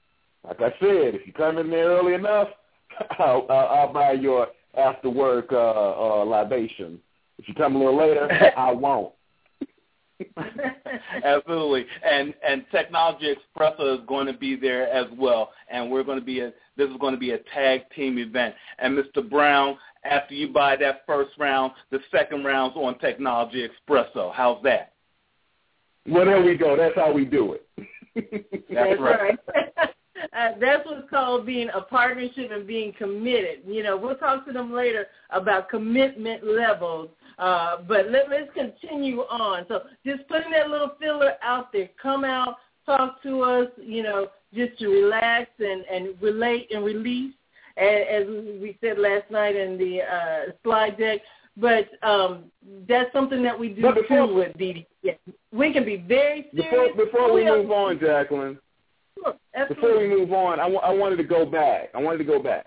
[0.47, 2.49] like I said, if you come in there early enough,
[3.19, 6.99] I'll, I'll, I'll buy your after work uh, uh, libation.
[7.39, 9.13] If you come a little later, I won't.
[11.25, 16.19] Absolutely, and and Technology Expresso is going to be there as well, and we're going
[16.19, 18.55] to be a this is going to be a tag team event.
[18.79, 19.29] And Mr.
[19.29, 24.33] Brown, after you buy that first round, the second round's on Technology Expresso.
[24.33, 24.93] How's that?
[26.07, 26.77] Well, there we go.
[26.77, 28.65] That's how we do it.
[28.71, 29.39] That's right.
[30.37, 33.61] Uh, that's what's called being a partnership and being committed.
[33.67, 39.21] You know, we'll talk to them later about commitment levels uh, but let, let's continue
[39.21, 39.65] on.
[39.69, 41.91] So just putting that little filler out there.
[42.01, 43.69] Come out, talk to us.
[43.83, 47.35] You know, just to relax and, and relate and release,
[47.77, 51.21] as, we said last night in the uh, slide deck.
[51.57, 52.47] But um,
[52.89, 54.87] that's something that we do but before, too with DD.
[55.03, 55.13] Yeah.
[55.53, 56.93] We can be very serious.
[56.97, 58.59] Before, before we move on, Jacqueline.
[59.17, 59.35] Sure,
[59.69, 61.91] before we move on, I, w- I wanted to go back.
[61.95, 62.67] I wanted to go back.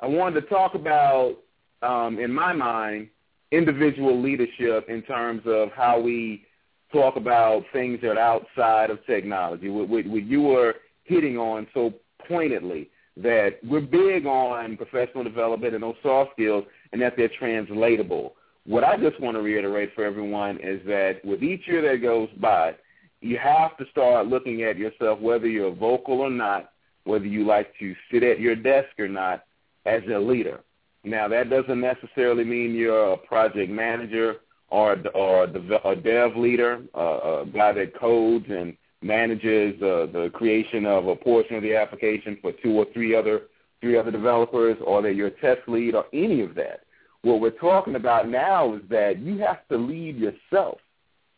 [0.00, 1.36] I wanted to talk about,
[1.84, 3.08] um, in my mind,
[3.52, 6.44] individual leadership in terms of how we
[6.92, 9.68] talk about things that are outside of technology.
[9.68, 11.92] What, what, what you were hitting on so
[12.26, 18.34] pointedly that we're big on professional development and those soft skills and that they're translatable.
[18.66, 22.28] What I just want to reiterate for everyone is that with each year that goes
[22.40, 22.74] by,
[23.20, 26.72] you have to start looking at yourself, whether you're vocal or not,
[27.04, 29.44] whether you like to sit at your desk or not,
[29.86, 30.60] as a leader.
[31.04, 34.36] Now, that doesn't necessarily mean you're a project manager
[34.70, 41.06] or, or a dev leader, a guy that codes and manages uh, the creation of
[41.06, 43.42] a portion of the application for two or three other
[43.82, 46.84] three other developers, or that you're a test lead, or any of that.
[47.20, 50.78] What we're talking about now is that you have to lead yourself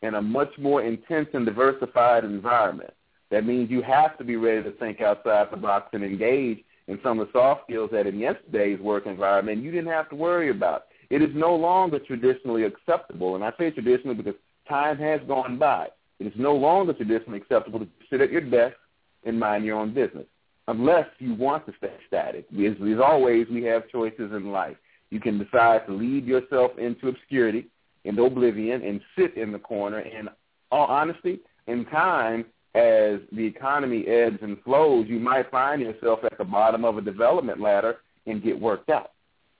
[0.01, 2.93] in a much more intense and diversified environment.
[3.31, 6.99] That means you have to be ready to think outside the box and engage in
[7.03, 10.49] some of the soft skills that in yesterday's work environment you didn't have to worry
[10.49, 10.85] about.
[11.09, 14.35] It is no longer traditionally acceptable, and I say traditionally because
[14.67, 15.87] time has gone by.
[16.19, 18.75] It is no longer traditionally acceptable to sit at your desk
[19.23, 20.25] and mind your own business,
[20.67, 22.45] unless you want to stay static.
[22.53, 24.77] As, as always, we have choices in life.
[25.09, 27.67] You can decide to lead yourself into obscurity,
[28.03, 29.99] into oblivion, and sit in the corner.
[29.99, 30.29] And
[30.71, 36.37] all honesty, in time, as the economy ebbs and flows, you might find yourself at
[36.37, 39.11] the bottom of a development ladder and get worked out.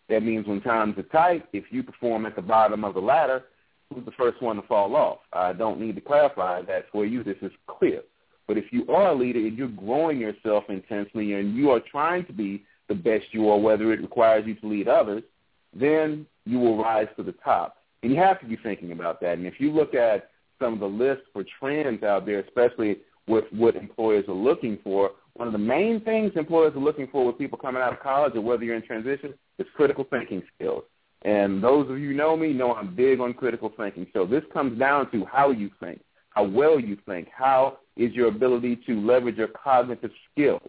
[0.09, 3.45] That means when times are tight, if you perform at the bottom of the ladder,
[3.93, 5.19] who's the first one to fall off?
[5.33, 7.23] I don't need to clarify that for you.
[7.23, 8.01] This is clear.
[8.47, 12.25] But if you are a leader and you're growing yourself intensely and you are trying
[12.25, 15.23] to be the best you are, whether it requires you to lead others,
[15.73, 17.77] then you will rise to the top.
[18.03, 19.37] And you have to be thinking about that.
[19.37, 23.45] And if you look at some of the lists for trends out there, especially with
[23.51, 27.37] what employers are looking for, one of the main things employers are looking for with
[27.37, 30.83] people coming out of college or whether you're in transition is critical thinking skills.
[31.23, 34.07] And those of you who know me know I'm big on critical thinking.
[34.13, 38.27] So this comes down to how you think, how well you think, how is your
[38.27, 40.61] ability to leverage your cognitive skills.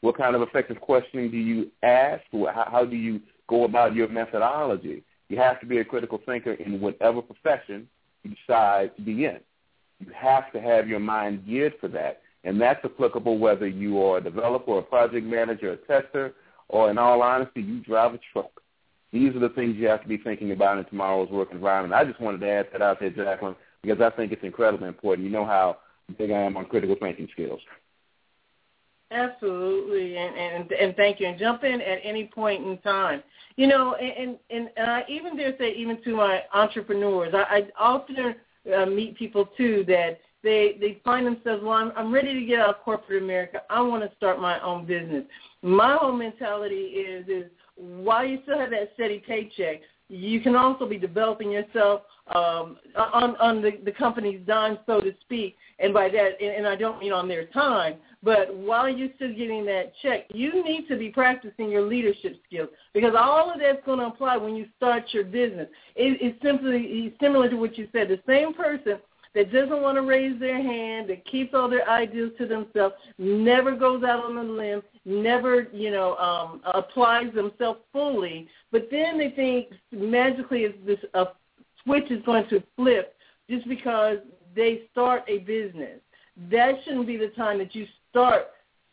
[0.00, 2.22] What kind of effective questioning do you ask?
[2.32, 5.02] How do you go about your methodology?
[5.28, 7.88] You have to be a critical thinker in whatever profession
[8.24, 9.38] you decide to be in.
[10.00, 12.20] You have to have your mind geared for that.
[12.42, 16.34] And that's applicable whether you are a developer, a project manager, a tester,
[16.68, 18.60] or in all honesty, you drive a truck.
[19.12, 21.94] These are the things you have to be thinking about in tomorrow's work environment.
[21.94, 25.24] I just wanted to add that out there, Jacqueline, because I think it's incredibly important.
[25.24, 25.78] You know how
[26.18, 27.60] big I am on critical thinking skills.
[29.14, 31.26] Absolutely, and, and and thank you.
[31.28, 33.22] And jump in at any point in time.
[33.56, 37.68] You know, and and, and I even dare say, even to my entrepreneurs, I, I
[37.78, 38.34] often
[38.76, 42.58] uh, meet people too that they they find themselves, well, I'm, I'm ready to get
[42.58, 43.62] out of corporate America.
[43.70, 45.24] I want to start my own business.
[45.62, 47.44] My whole mentality is is
[47.76, 52.02] while you still have that steady paycheck, you can also be developing yourself
[52.34, 55.56] um, on on the, the company's dime, so to speak.
[55.78, 59.34] And by that, and, and I don't mean on their time, but while you're still
[59.34, 63.84] getting that check, you need to be practicing your leadership skills because all of that's
[63.84, 65.68] going to apply when you start your business.
[65.94, 68.08] It, it's simply similar to what you said.
[68.08, 68.98] The same person
[69.34, 73.72] that doesn't want to raise their hand, that keeps all their ideas to themselves, never
[73.72, 78.48] goes out on a limb, never, you know, um, applies themselves fully.
[78.70, 81.26] But then they think magically this a
[81.82, 83.16] switch is going to flip
[83.50, 84.18] just because
[84.54, 86.00] they start a business.
[86.50, 88.46] That shouldn't be the time that you start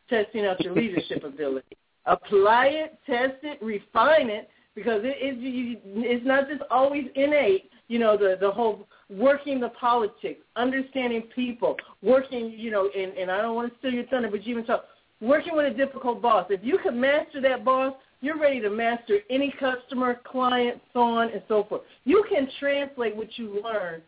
[0.10, 1.78] testing out your leadership ability.
[2.06, 5.38] Apply it, test it, refine it, because it is
[5.86, 7.70] it's not just always innate.
[7.88, 13.30] You know, the the whole working the politics, understanding people, working, you know, and, and
[13.30, 14.86] I don't want to steal your thunder, but you even talk,
[15.20, 16.48] working with a difficult boss.
[16.50, 21.32] If you can master that boss, you're ready to master any customer, client, so on
[21.32, 21.82] and so forth.
[22.06, 24.02] You can translate what you learn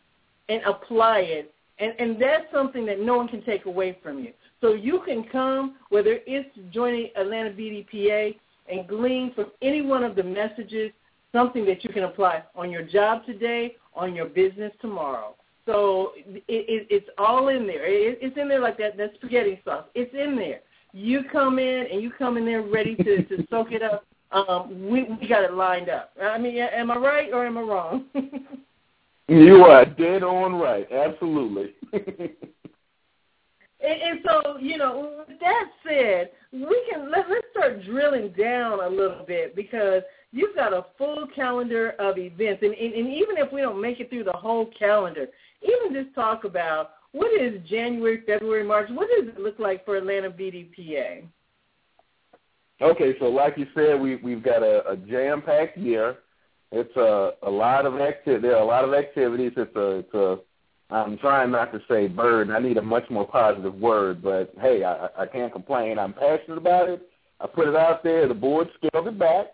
[0.49, 4.31] and apply it, and, and that's something that no one can take away from you.
[4.63, 8.37] So you can come, whether it's joining Atlanta BDPA,
[8.71, 10.93] and glean from any one of the messages
[11.33, 15.35] something that you can apply on your job today, on your business tomorrow.
[15.65, 17.85] So it, it, it's all in there.
[17.85, 19.83] It, it's in there like that, that spaghetti sauce.
[19.95, 20.61] It's in there.
[20.93, 24.05] You come in and you come in there ready to, to soak it up.
[24.31, 26.13] Um, we, we got it lined up.
[26.21, 28.05] I mean, am I right or am I wrong?
[29.27, 30.89] you are dead on right.
[30.89, 31.73] Absolutely.
[33.83, 38.79] And, and so, you know, with that said, we can let, let's start drilling down
[38.79, 43.37] a little bit because you've got a full calendar of events, and, and, and even
[43.37, 45.27] if we don't make it through the whole calendar,
[45.61, 48.89] even just talk about what is January, February, March.
[48.89, 51.25] What does it look like for Atlanta BDPA?
[52.81, 56.17] Okay, so like you said, we we've got a, a jam-packed year.
[56.71, 59.51] It's a a lot of acti- There are a lot of activities.
[59.55, 60.37] It's a it's a
[60.93, 62.53] I'm trying not to say burden.
[62.53, 65.97] I need a much more positive word, but hey, I, I can't complain.
[65.97, 67.01] I'm passionate about it.
[67.41, 68.27] I put it out there.
[68.27, 69.47] The board scaled it back,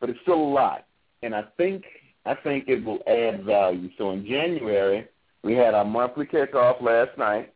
[0.00, 0.86] but it's still a lot,
[1.22, 1.84] and I think
[2.24, 3.88] I think it will add value.
[3.98, 5.06] So in January,
[5.42, 7.52] we had our monthly kickoff last night.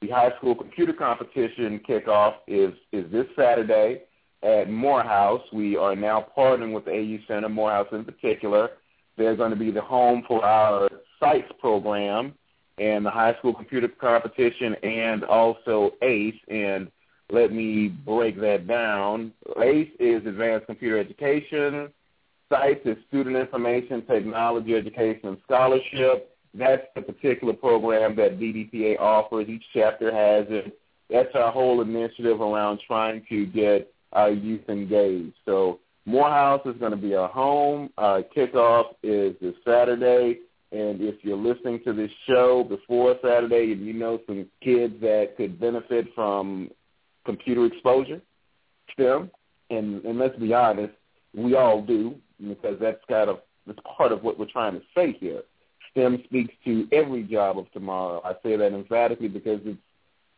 [0.00, 4.04] The high school computer competition kickoff is is this Saturday
[4.42, 5.42] at Morehouse.
[5.52, 8.70] We are now partnering with the AU Center, Morehouse in particular.
[9.18, 10.88] They're going to be the home for our
[11.20, 12.32] SITES program
[12.80, 16.34] and the high school computer competition and also ACE.
[16.48, 16.90] And
[17.30, 19.32] let me break that down.
[19.62, 21.90] ACE is Advanced Computer Education.
[22.50, 26.34] SITES is Student Information Technology Education and Scholarship.
[26.54, 29.48] That's the particular program that BDPA offers.
[29.48, 30.76] Each chapter has it.
[31.10, 35.34] That's our whole initiative around trying to get our youth engaged.
[35.44, 37.90] So Morehouse is going to be our home.
[37.98, 40.40] Our kickoff is this Saturday.
[40.72, 45.34] And if you're listening to this show before Saturday and you know some kids that
[45.36, 46.70] could benefit from
[47.24, 48.20] computer exposure,
[48.92, 49.30] STEM,
[49.70, 50.94] and, and let's be honest,
[51.34, 52.14] we all do
[52.48, 55.42] because that's kind of that's part of what we're trying to say here.
[55.90, 58.22] STEM speaks to every job of tomorrow.
[58.24, 59.78] I say that emphatically because it's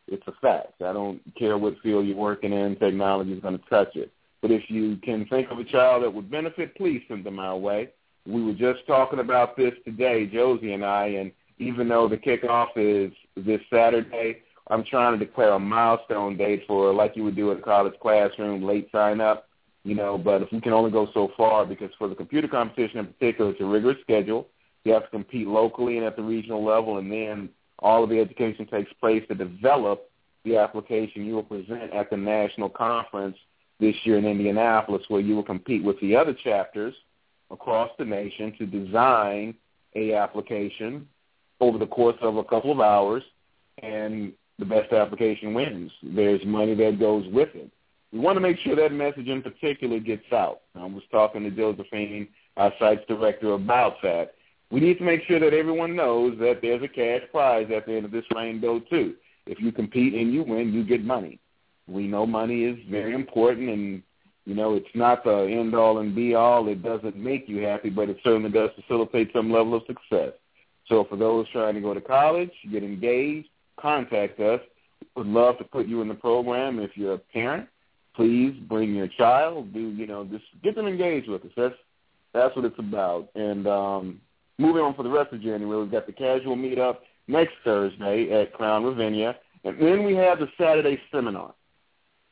[0.07, 0.81] it's a fact.
[0.81, 4.11] I don't care what field you're working in, technology is going to touch it.
[4.41, 7.57] But if you can think of a child that would benefit, please send them our
[7.57, 7.89] way.
[8.25, 12.69] We were just talking about this today, Josie and I, and even though the kickoff
[12.75, 17.51] is this Saturday, I'm trying to declare a milestone date for, like you would do
[17.51, 19.49] in a college classroom, late sign up,
[19.83, 22.99] you know, but if we can only go so far, because for the computer competition
[22.99, 24.47] in particular, it's a rigorous schedule.
[24.85, 28.19] You have to compete locally and at the regional level, and then all of the
[28.19, 30.09] education takes place to develop
[30.45, 33.37] the application you will present at the national conference
[33.79, 36.93] this year in Indianapolis, where you will compete with the other chapters
[37.53, 39.55] across the nation to design
[39.95, 41.07] a application
[41.61, 43.23] over the course of a couple of hours,
[43.81, 45.91] and the best application wins.
[46.03, 47.69] There's money that goes with it.
[48.11, 50.61] We want to make sure that message in particular gets out.
[50.75, 54.35] I was talking to Josephine, our SITES director, about that.
[54.69, 57.93] We need to make sure that everyone knows that there's a cash prize at the
[57.93, 59.15] end of this rainbow, too.
[59.45, 61.39] If you compete and you win, you get money.
[61.87, 64.03] We know money is very important, and
[64.45, 66.67] you know, it's not the end all and be all.
[66.67, 70.33] It doesn't make you happy, but it certainly does facilitate some level of success.
[70.87, 73.47] So for those trying to go to college, get engaged,
[73.79, 74.59] contact us.
[75.15, 76.79] Would love to put you in the program.
[76.79, 77.67] If you're a parent,
[78.15, 79.73] please bring your child.
[79.73, 81.51] Do you know just get them engaged with us.
[81.55, 81.75] That's
[82.33, 83.29] that's what it's about.
[83.35, 84.21] And um,
[84.57, 88.53] moving on for the rest of January, we've got the casual meetup next Thursday at
[88.53, 91.53] Crowne Ravinia, and then we have the Saturday seminar.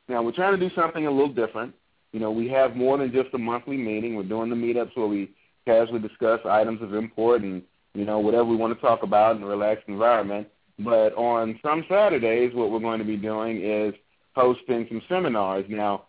[0.08, 1.74] Now we're trying to do something a little different.
[2.12, 4.14] You know, we have more than just a monthly meeting.
[4.14, 5.30] We're doing the meetups where we
[5.64, 7.62] casually discuss items of import and,
[7.94, 10.48] you know, whatever we want to talk about in a relaxed environment.
[10.78, 13.94] But on some Saturdays, what we're going to be doing is
[14.34, 15.64] hosting some seminars.
[15.68, 16.04] Now,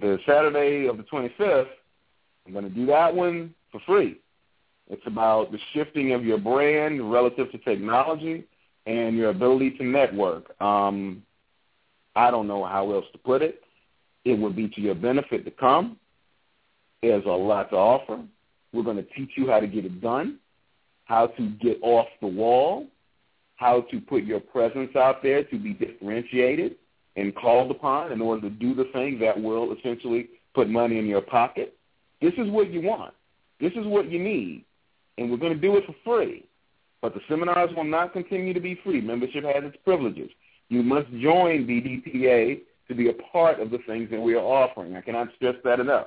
[0.00, 1.68] the Saturday of the 25th,
[2.46, 4.20] I'm going to do that one for free.
[4.88, 8.44] It's about the shifting of your brand relative to technology
[8.86, 10.60] and your ability to network.
[10.60, 11.22] Um,
[12.14, 13.62] I don't know how else to put it.
[14.26, 15.98] It would be to your benefit to come.
[17.00, 18.20] There's a lot to offer.
[18.72, 20.40] We're going to teach you how to get it done,
[21.04, 22.88] how to get off the wall,
[23.54, 26.74] how to put your presence out there to be differentiated
[27.14, 31.06] and called upon in order to do the thing that will essentially put money in
[31.06, 31.76] your pocket.
[32.20, 33.14] This is what you want.
[33.60, 34.64] This is what you need.
[35.18, 36.44] And we're going to do it for free.
[37.00, 39.00] But the seminars will not continue to be free.
[39.00, 40.30] Membership has its privileges.
[40.68, 44.96] You must join BDPA to be a part of the things that we are offering.
[44.96, 46.06] I cannot stress that enough.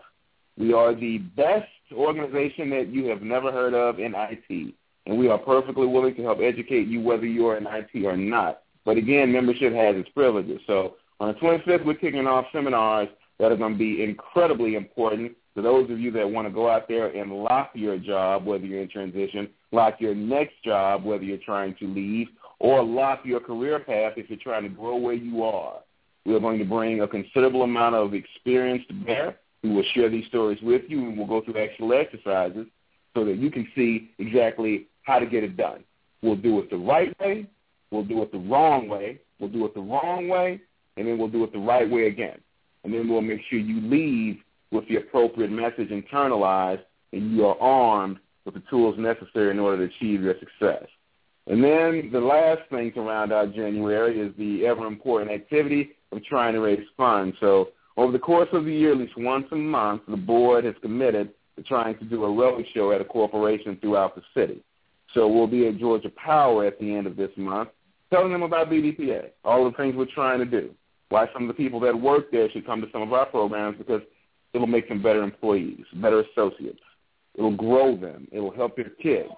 [0.57, 4.73] We are the best organization that you have never heard of in IT,
[5.05, 8.17] and we are perfectly willing to help educate you whether you are in IT or
[8.17, 8.61] not.
[8.85, 10.59] But again, membership has its privileges.
[10.67, 13.09] So on the 25th, we're kicking off seminars
[13.39, 16.69] that are going to be incredibly important to those of you that want to go
[16.69, 21.23] out there and lock your job, whether you're in transition, lock your next job, whether
[21.23, 22.27] you're trying to leave,
[22.59, 25.79] or lock your career path if you're trying to grow where you are.
[26.25, 29.37] We are going to bring a considerable amount of experience to bear.
[29.63, 32.67] We will share these stories with you, and we'll go through actual exercises
[33.15, 35.83] so that you can see exactly how to get it done.
[36.21, 37.47] We'll do it the right way.
[37.91, 39.19] We'll do it the wrong way.
[39.39, 40.61] we'll do it the wrong way,
[40.97, 42.39] and then we'll do it the right way again.
[42.83, 44.37] And then we'll make sure you leave
[44.71, 49.87] with the appropriate message internalized and you are armed with the tools necessary in order
[49.87, 50.85] to achieve your success.
[51.47, 56.23] And then the last thing to round out January is the ever important activity of
[56.23, 57.35] trying to raise funds.
[57.39, 60.75] So over the course of the year, at least once a month, the board has
[60.81, 64.63] committed to trying to do a road show at a corporation throughout the city.
[65.13, 67.69] So we'll be at Georgia Power at the end of this month,
[68.11, 70.71] telling them about BDPA, all the things we're trying to do,
[71.09, 73.77] why some of the people that work there should come to some of our programs
[73.77, 74.01] because
[74.53, 76.79] it'll make them better employees, better associates.
[77.35, 78.27] It'll grow them.
[78.31, 79.29] It'll help their kids.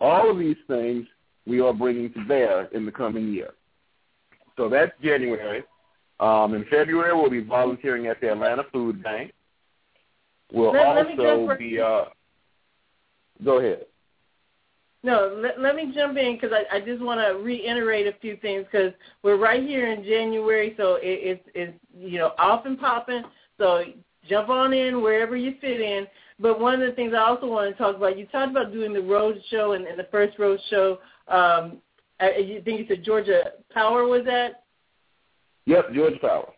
[0.00, 1.06] All of these things
[1.46, 3.50] we are bringing to bear in the coming year.
[4.56, 5.62] So that's January.
[6.20, 9.32] Um, in February, we'll be volunteering at the Atlanta Food Bank.
[10.52, 11.80] We'll let, also let be.
[11.80, 12.04] Uh,
[13.42, 13.86] go ahead.
[15.02, 18.36] No, let, let me jump in because I, I just want to reiterate a few
[18.36, 18.92] things because
[19.22, 23.22] we're right here in January, so it, it's it's you know off and popping.
[23.56, 23.82] So
[24.28, 26.06] jump on in wherever you fit in.
[26.38, 28.92] But one of the things I also want to talk about, you talked about doing
[28.92, 30.98] the road show and, and the first road show.
[31.28, 31.78] Um,
[32.18, 34.64] I, you think you said Georgia Power was that?
[35.70, 36.52] Yep, Georgia Power.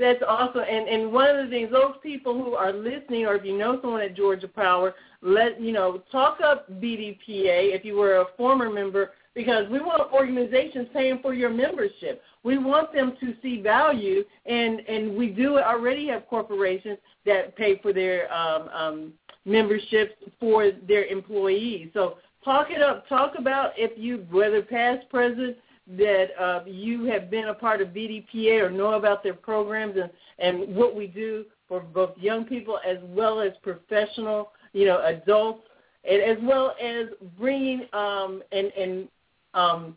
[0.00, 0.64] That's awesome.
[0.68, 3.78] And and one of the things, those people who are listening, or if you know
[3.80, 8.68] someone at Georgia Power, let you know, talk up BDPA if you were a former
[8.68, 12.20] member, because we want organizations paying for your membership.
[12.42, 17.78] We want them to see value, and and we do already have corporations that pay
[17.78, 19.12] for their um, um,
[19.44, 21.90] memberships for their employees.
[21.94, 23.08] So talk it up.
[23.08, 25.56] Talk about if you, whether past, present,
[25.86, 30.10] that uh, you have been a part of BDPA or know about their programs and,
[30.38, 35.66] and what we do for both young people as well as professional, you know, adults,
[36.08, 37.06] and as well as
[37.38, 39.08] bringing um, and, and
[39.54, 39.96] um,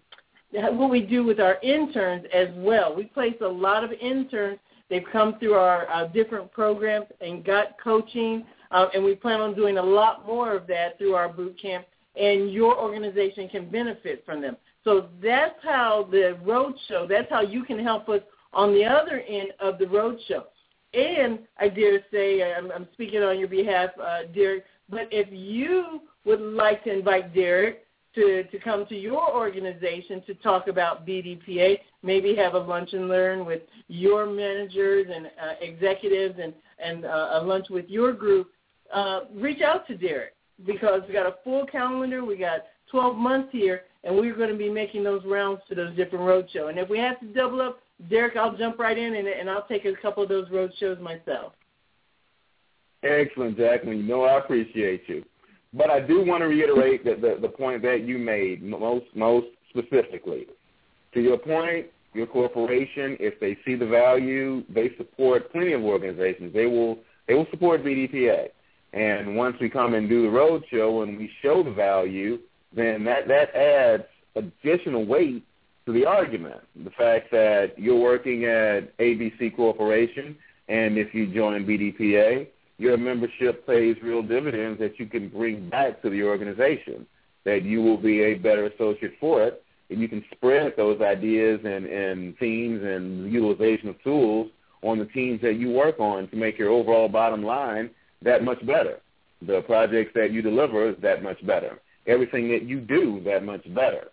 [0.51, 2.95] what we do with our interns as well.
[2.95, 4.59] We place a lot of interns.
[4.89, 9.53] They've come through our uh, different programs and got coaching, uh, and we plan on
[9.53, 11.85] doing a lot more of that through our boot camp,
[12.15, 14.55] and your organization can benefit from them.
[14.83, 18.21] So that's how the road show, that's how you can help us
[18.53, 20.45] on the other end of the road show.
[20.93, 26.01] And I dare say, I'm, I'm speaking on your behalf, uh, Derrick, but if you
[26.25, 31.79] would like to invite Derrick to, to come to your organization to talk about BDPA,
[32.01, 36.53] maybe have a lunch and learn with your managers and uh, executives and,
[36.83, 38.49] and uh, a lunch with your group,
[38.93, 40.33] uh, reach out to Derrick
[40.65, 42.25] because we got a full calendar.
[42.25, 42.61] We got
[42.91, 46.47] 12 months here, and we're going to be making those rounds to those different road
[46.51, 46.69] shows.
[46.69, 47.79] And if we have to double up,
[48.09, 50.99] Derrick, I'll jump right in and, and I'll take a couple of those road shows
[50.99, 51.53] myself.
[53.03, 53.97] Excellent, Jacqueline.
[53.97, 55.23] You know I appreciate you.
[55.73, 59.47] But I do want to reiterate that the, the point that you made most most
[59.69, 60.47] specifically.
[61.13, 66.53] To your point, your corporation, if they see the value, they support plenty of organizations.
[66.53, 68.47] They will they will support BDPA.
[68.93, 72.39] And once we come and do the road show and we show the value,
[72.73, 74.03] then that, that adds
[74.35, 75.43] additional weight
[75.85, 76.61] to the argument.
[76.83, 80.35] The fact that you're working at ABC Corporation,
[80.67, 82.47] and if you join BDPA,
[82.77, 87.07] your membership pays real dividends that you can bring back to the organization,
[87.45, 91.61] that you will be a better associate for it, and you can spread those ideas
[91.63, 94.51] and, and themes and utilization of tools
[94.83, 97.89] on the teams that you work on to make your overall bottom line
[98.21, 98.99] that much better.
[99.41, 103.63] The projects that you deliver is that much better everything that you do that much
[103.73, 104.09] better.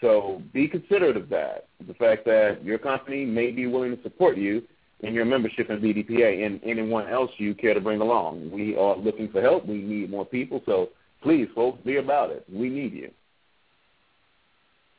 [0.00, 1.66] So be considerate of that.
[1.86, 4.62] The fact that your company may be willing to support you
[5.00, 8.50] in your membership in BDPA and anyone else you care to bring along.
[8.50, 9.66] We are looking for help.
[9.66, 10.62] We need more people.
[10.66, 10.90] So
[11.22, 12.44] please, folks, be about it.
[12.52, 13.10] We need you.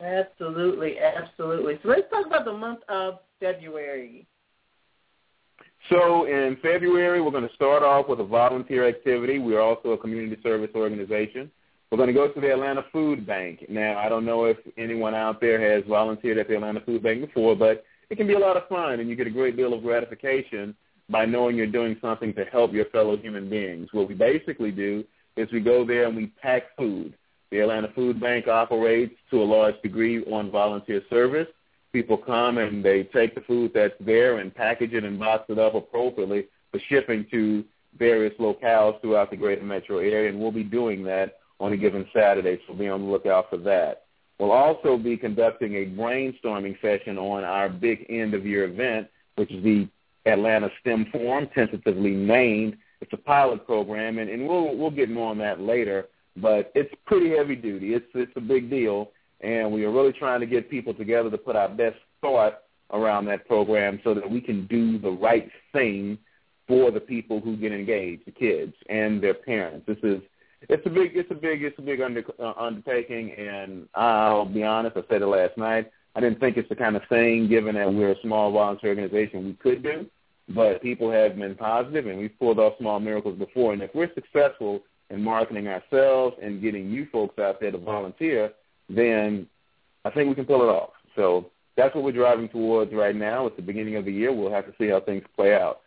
[0.01, 1.77] Absolutely, absolutely.
[1.83, 4.25] So let's talk about the month of February.
[5.89, 9.39] So in February, we're going to start off with a volunteer activity.
[9.39, 11.51] We are also a community service organization.
[11.91, 13.65] We're going to go to the Atlanta Food Bank.
[13.67, 17.21] Now, I don't know if anyone out there has volunteered at the Atlanta Food Bank
[17.21, 19.73] before, but it can be a lot of fun, and you get a great deal
[19.73, 20.75] of gratification
[21.09, 23.89] by knowing you're doing something to help your fellow human beings.
[23.91, 25.03] What we basically do
[25.35, 27.15] is we go there and we pack food.
[27.49, 31.47] The Atlanta Food Bank operates to a large degree on volunteer service.
[31.91, 35.57] People come and they take the food that's there and package it and box it
[35.57, 37.65] up appropriately for shipping to
[37.97, 42.07] various locales throughout the greater metro area, and we'll be doing that on a given
[42.13, 44.03] Saturday, so be on the lookout for that.
[44.39, 49.51] We'll also be conducting a brainstorming session on our big end of year event, which
[49.51, 49.87] is the
[50.25, 52.77] Atlanta STEM Forum, tentatively named.
[53.01, 56.07] It's a pilot program, and, and we'll we'll get more on that later.
[56.37, 57.93] But it's pretty heavy duty.
[57.93, 61.37] It's it's a big deal, and we are really trying to get people together to
[61.37, 66.17] put our best thought around that program so that we can do the right thing
[66.67, 69.85] for the people who get engaged, the kids and their parents.
[69.87, 70.21] This is
[70.61, 74.63] it's a big it's a big it's a big under, uh, undertaking, and I'll be
[74.63, 74.97] honest.
[74.97, 75.91] I said it last night.
[76.15, 79.45] I didn't think it's the kind of thing, given that we're a small volunteer organization,
[79.45, 80.05] we could do.
[80.49, 83.73] But people have been positive, and we've pulled off small miracles before.
[83.73, 84.81] And if we're successful
[85.11, 88.51] in marketing ourselves and getting you folks out there to volunteer,
[88.89, 89.47] then
[90.03, 90.91] I think we can pull it off.
[91.15, 93.45] So that's what we're driving towards right now.
[93.45, 94.33] It's the beginning of the year.
[94.33, 95.81] We'll have to see how things play out.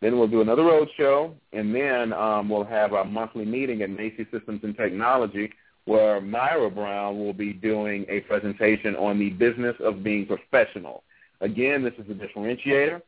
[0.00, 3.90] Then we'll do another road show, and then um, we'll have our monthly meeting at
[3.90, 5.52] Macy Systems and Technology,
[5.86, 11.02] where Myra Brown will be doing a presentation on the business of being professional.
[11.40, 13.00] Again, this is a differentiator.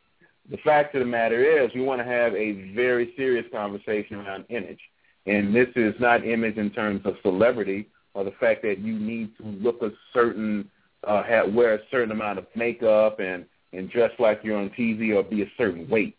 [0.50, 4.46] The fact of the matter is we want to have a very serious conversation around
[4.48, 4.80] image.
[5.26, 9.36] And this is not image in terms of celebrity or the fact that you need
[9.36, 10.68] to look a certain,
[11.04, 15.14] uh, have, wear a certain amount of makeup and, and dress like you're on TV
[15.14, 16.16] or be a certain weight.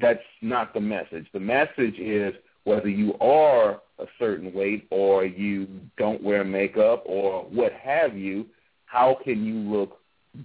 [0.00, 1.26] That's not the message.
[1.32, 2.34] The message is
[2.64, 8.46] whether you are a certain weight or you don't wear makeup or what have you,
[8.86, 9.98] how can you look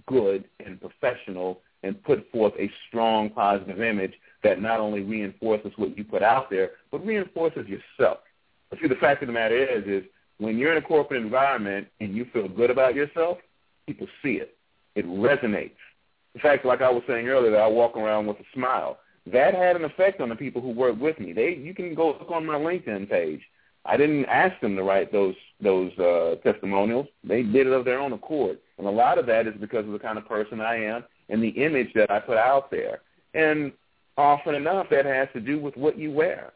[0.08, 5.98] good and professional and put forth a strong positive image that not only reinforces what
[5.98, 8.20] you put out there, but reinforces yourself.
[8.70, 11.88] But see, the fact of the matter is, is when you're in a corporate environment
[12.00, 13.38] and you feel good about yourself,
[13.86, 14.56] people see it.
[14.96, 15.72] It resonates.
[16.36, 18.98] In fact, like I was saying earlier, that I walk around with a smile.
[19.32, 21.32] That had an effect on the people who work with me.
[21.32, 23.42] They, you can go look on my LinkedIn page.
[23.86, 27.08] I didn't ask them to write those those uh, testimonials.
[27.24, 29.92] They did it of their own accord, and a lot of that is because of
[29.92, 33.02] the kind of person I am and the image that I put out there.
[33.34, 33.72] And
[34.18, 36.54] often enough, that has to do with what you wear,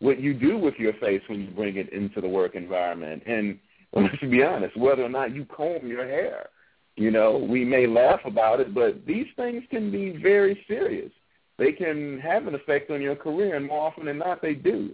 [0.00, 3.58] what you do with your face when you bring it into the work environment, and
[3.92, 6.48] let's be honest, whether or not you comb your hair.
[6.96, 11.12] You know, we may laugh about it, but these things can be very serious.
[11.58, 14.92] They can have an effect on your career, and more often than not, they do.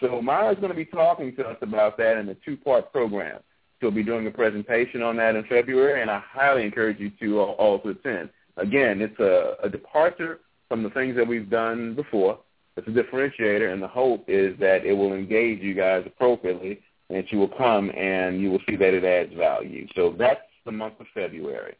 [0.00, 3.40] So Myra's going to be talking to us about that in a two-part program.
[3.80, 7.40] She'll be doing a presentation on that in February, and I highly encourage you to
[7.40, 8.30] all to attend.
[8.56, 12.38] Again, it's a, a departure from the things that we've done before.
[12.76, 17.18] It's a differentiator, and the hope is that it will engage you guys appropriately, and
[17.18, 19.86] that you will come and you will see that it adds value.
[19.94, 21.76] So that's the month of February.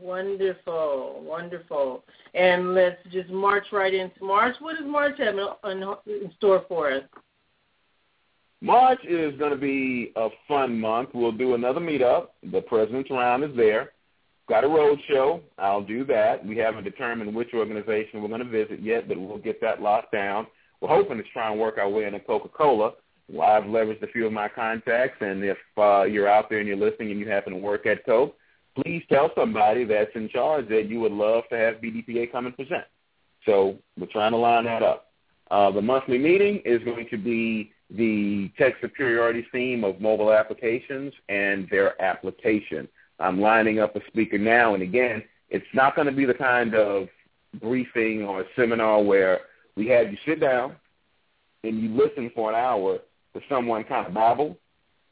[0.00, 2.04] Wonderful, wonderful.
[2.34, 4.56] And let's just march right into March.
[4.60, 5.36] What does March have
[5.66, 7.04] in store for us?
[8.60, 11.10] March is going to be a fun month.
[11.12, 12.28] We'll do another meetup.
[12.50, 13.90] The President's Round is there.
[14.48, 15.40] Got a road show.
[15.58, 16.44] I'll do that.
[16.44, 20.12] We haven't determined which organization we're going to visit yet, but we'll get that locked
[20.12, 20.46] down.
[20.80, 22.92] We're hoping to try and work our way into Coca-Cola.
[23.30, 26.68] Well, I've leveraged a few of my contacts, and if uh, you're out there and
[26.68, 28.36] you're listening and you happen to work at Coke,
[28.74, 32.56] please tell somebody that's in charge that you would love to have BDPA come and
[32.56, 32.84] present.
[33.46, 35.08] So we're trying to line that up.
[35.50, 41.12] Uh, the monthly meeting is going to be the tech superiority theme of mobile applications
[41.28, 42.88] and their application.
[43.20, 46.74] I'm lining up a speaker now, and again, it's not going to be the kind
[46.74, 47.08] of
[47.60, 49.40] briefing or seminar where
[49.76, 50.74] we have you sit down
[51.62, 52.98] and you listen for an hour
[53.34, 54.56] to someone kind of babble.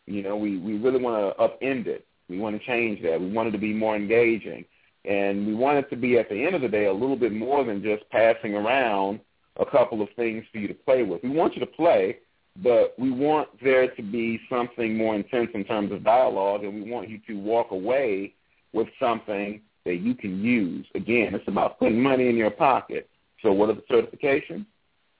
[0.06, 2.06] You know, we, we really want to upend it.
[2.32, 3.20] We want to change that.
[3.20, 4.64] We want it to be more engaging.
[5.04, 7.32] And we want it to be, at the end of the day, a little bit
[7.32, 9.20] more than just passing around
[9.60, 11.22] a couple of things for you to play with.
[11.22, 12.18] We want you to play,
[12.62, 16.90] but we want there to be something more intense in terms of dialogue, and we
[16.90, 18.34] want you to walk away
[18.72, 20.86] with something that you can use.
[20.94, 23.08] Again, it's about putting money in your pocket.
[23.42, 24.64] So what are the certifications?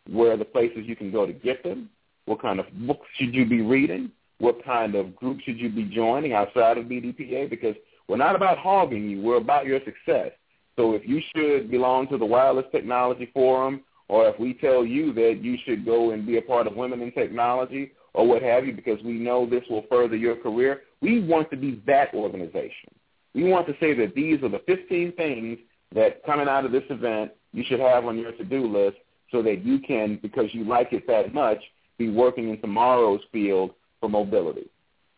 [0.09, 1.91] Where are the places you can go to get them?
[2.25, 4.13] What kind of books should you be reading?
[4.43, 7.49] What kind of group should you be joining outside of BDPA?
[7.49, 7.77] Because
[8.09, 9.23] we're not about hogging you.
[9.23, 10.33] We're about your success.
[10.75, 15.13] So if you should belong to the Wireless Technology Forum or if we tell you
[15.13, 18.67] that you should go and be a part of Women in Technology or what have
[18.67, 22.91] you because we know this will further your career, we want to be that organization.
[23.37, 25.59] We want to say that these are the 15 things
[25.95, 28.97] that coming out of this event you should have on your to-do list
[29.31, 31.63] so that you can, because you like it that much,
[31.97, 33.71] be working in tomorrow's field
[34.03, 34.69] for mobility.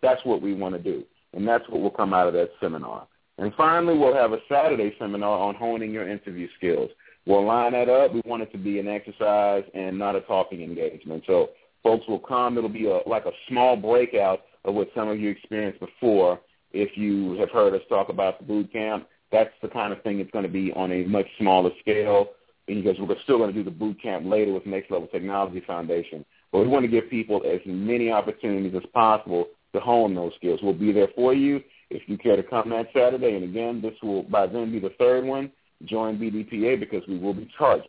[0.03, 3.09] That's what we want to do, and that's what will come out of that seminar.
[3.39, 6.91] And finally, we'll have a Saturday seminar on honing your interview skills.
[7.27, 8.13] We'll line that up.
[8.13, 11.25] We want it to be an exercise and not a talking engagement.
[11.27, 11.51] So
[11.83, 12.59] folks will come.
[12.59, 16.39] It'll be a, like a small breakout of what some of you experienced before.
[16.73, 20.21] If you have heard us talk about the boot camp, that's the kind of thing
[20.21, 22.29] it's going to be on a much smaller scale
[22.67, 26.25] because we're still going to do the boot camp later with Next Level Technology Foundation.
[26.55, 30.61] But we want to give people as many opportunities as possible to hone those skills.
[30.63, 33.35] We'll be there for you if you care to come that Saturday.
[33.35, 35.51] And again, this will by then be the third one.
[35.85, 37.89] Join BDPA because we will be charging.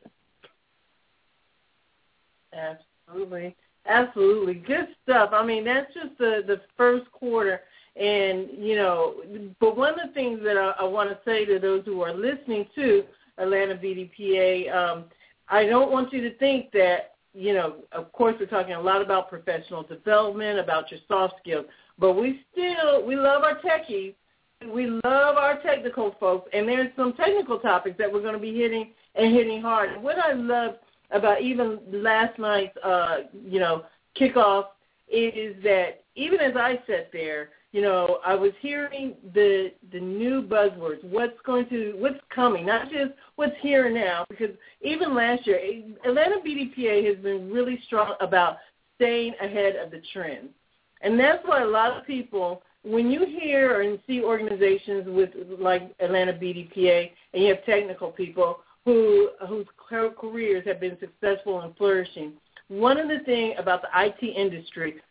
[2.53, 3.55] Absolutely.
[3.85, 4.55] Absolutely.
[4.55, 5.29] Good stuff.
[5.31, 7.61] I mean, that's just the, the first quarter.
[7.95, 9.17] And, you know,
[9.59, 12.15] but one of the things that I, I want to say to those who are
[12.15, 13.03] listening to
[13.37, 15.05] Atlanta BDPA, um,
[15.49, 19.01] I don't want you to think that, you know, of course we're talking a lot
[19.01, 21.65] about professional development, about your soft skills,
[21.99, 24.15] but we still, we love our techies.
[24.73, 25.03] We love
[25.37, 29.35] our technical folks, and there's some technical topics that we're going to be hitting and
[29.35, 30.01] hitting hard.
[30.01, 30.75] What I love
[31.11, 33.83] about even last night's, uh, you know,
[34.19, 34.67] kickoff
[35.09, 40.41] is that even as I sat there, you know, I was hearing the the new
[40.41, 45.59] buzzwords, what's going to, what's coming, not just what's here now, because even last year,
[46.05, 48.59] Atlanta BDPA has been really strong about
[48.95, 50.51] staying ahead of the trends.
[51.01, 55.93] And that's why a lot of people, when you hear and see organizations with like
[55.99, 62.35] Atlanta BDPA, and you have technical people who whose careers have been successful and flourishing,
[62.69, 65.01] one of the things about the IT industry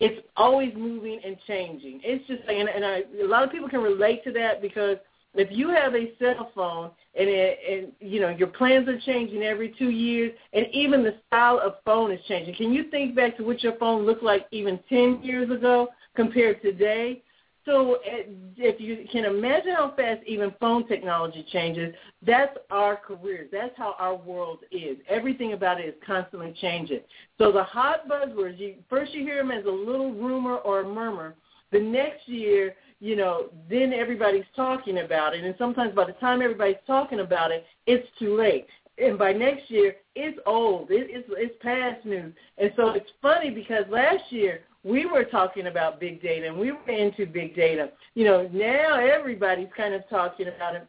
[0.00, 2.00] it's always moving and changing.
[2.04, 4.96] It's just and, and I, a lot of people can relate to that because
[5.34, 9.42] if you have a cell phone and it, and you know your plans are changing
[9.42, 12.54] every two years, and even the style of phone is changing.
[12.54, 16.62] Can you think back to what your phone looked like even ten years ago compared
[16.62, 17.22] to today?
[17.64, 21.94] So if you can imagine how fast even phone technology changes,
[22.24, 23.48] that's our careers.
[23.52, 24.96] That's how our world is.
[25.08, 27.00] Everything about it is constantly changing.
[27.36, 30.88] So the hot buzzwords, you, first you hear them as a little rumor or a
[30.88, 31.34] murmur.
[31.70, 35.44] The next year, you know, then everybody's talking about it.
[35.44, 38.66] And sometimes by the time everybody's talking about it, it's too late.
[38.96, 40.90] And by next year, it's old.
[40.90, 42.34] It, it's it's past news.
[42.56, 46.72] And so it's funny because last year we were talking about big data and we
[46.72, 47.90] were into big data.
[48.14, 50.86] You know, now everybody's kind of talking about it.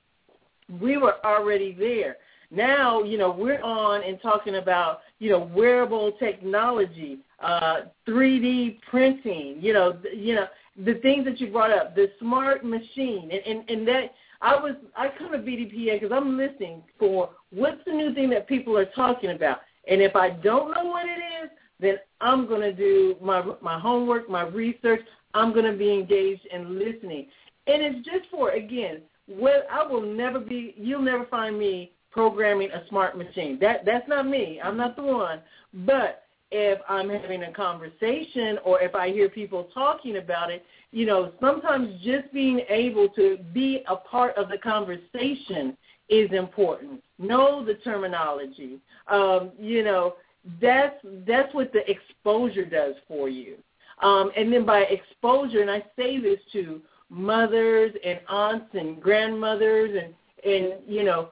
[0.79, 2.17] We were already there.
[2.51, 9.57] Now, you know, we're on and talking about, you know, wearable technology, uh, 3D printing,
[9.59, 10.47] you know, you know,
[10.85, 14.75] the things that you brought up, the smart machine, and, and, and that I was
[14.95, 18.85] I come to BDPA because I'm listening for what's the new thing that people are
[18.85, 21.49] talking about, and if I don't know what it is,
[21.79, 25.01] then I'm going to do my my homework, my research.
[25.33, 27.27] I'm going to be engaged in listening,
[27.67, 30.73] and it's just for again, Well, I will never be.
[30.77, 33.57] You'll never find me programming a smart machine.
[33.61, 34.59] That that's not me.
[34.63, 35.41] I'm not the one.
[35.85, 41.05] But if I'm having a conversation or if I hear people talking about it, you
[41.05, 45.77] know, sometimes just being able to be a part of the conversation
[46.09, 47.03] is important.
[47.19, 48.79] Know the terminology.
[49.07, 50.15] Um, you know,
[50.61, 50.95] that's
[51.27, 53.55] that's what the exposure does for you.
[54.01, 59.91] Um, and then by exposure, and I say this to mothers and aunts and grandmothers,
[60.01, 60.13] and
[60.53, 61.29] and you know,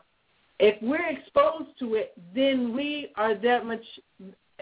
[0.60, 3.84] if we're exposed to it, then we are that much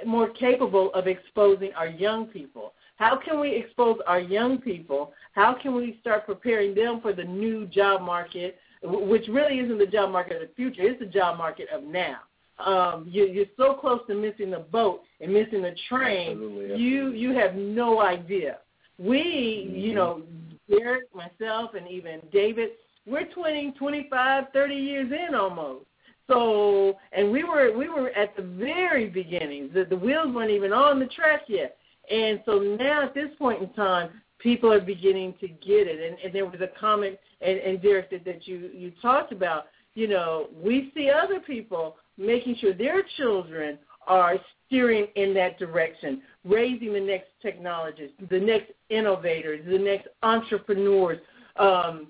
[0.05, 2.73] more capable of exposing our young people.
[2.97, 5.13] How can we expose our young people?
[5.33, 9.87] How can we start preparing them for the new job market, which really isn't the
[9.87, 10.81] job market of the future?
[10.83, 12.19] It's the job market of now
[12.59, 16.77] um, you're, you're so close to missing the boat and missing the train, Absolutely.
[16.77, 18.59] you you have no idea.
[18.97, 19.77] We, mm-hmm.
[19.77, 20.21] you know,
[20.69, 22.69] Derrick, myself, and even David,
[23.05, 25.85] we're 20, 25, 30 years in almost.
[26.27, 29.69] So, and we were we were at the very beginning.
[29.73, 31.77] The, the wheels weren't even on the track yet.
[32.09, 35.99] And so now at this point in time, people are beginning to get it.
[35.99, 39.65] And, and there was a comment, and, and Derrick, that, that you you talked about.
[39.93, 44.35] You know, we see other people making sure their children are
[44.67, 51.19] steering in that direction, raising the next technologists, the next innovators, the next entrepreneurs,
[51.57, 52.07] um,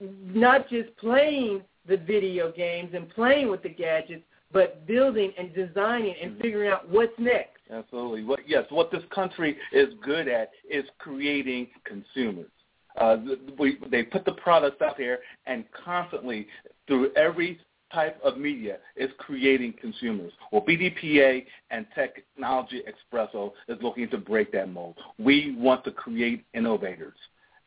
[0.00, 6.14] not just playing the video games and playing with the gadgets, but building and designing
[6.22, 7.50] and figuring out what's next.
[7.70, 8.24] Absolutely.
[8.24, 12.50] What, yes, what this country is good at is creating consumers.
[12.96, 13.16] Uh,
[13.58, 16.46] we, they put the products out there and constantly,
[16.86, 17.58] through every
[17.94, 20.32] type of media is creating consumers.
[20.52, 24.96] Well, BDPA and Technology Expresso is looking to break that mold.
[25.18, 27.16] We want to create innovators.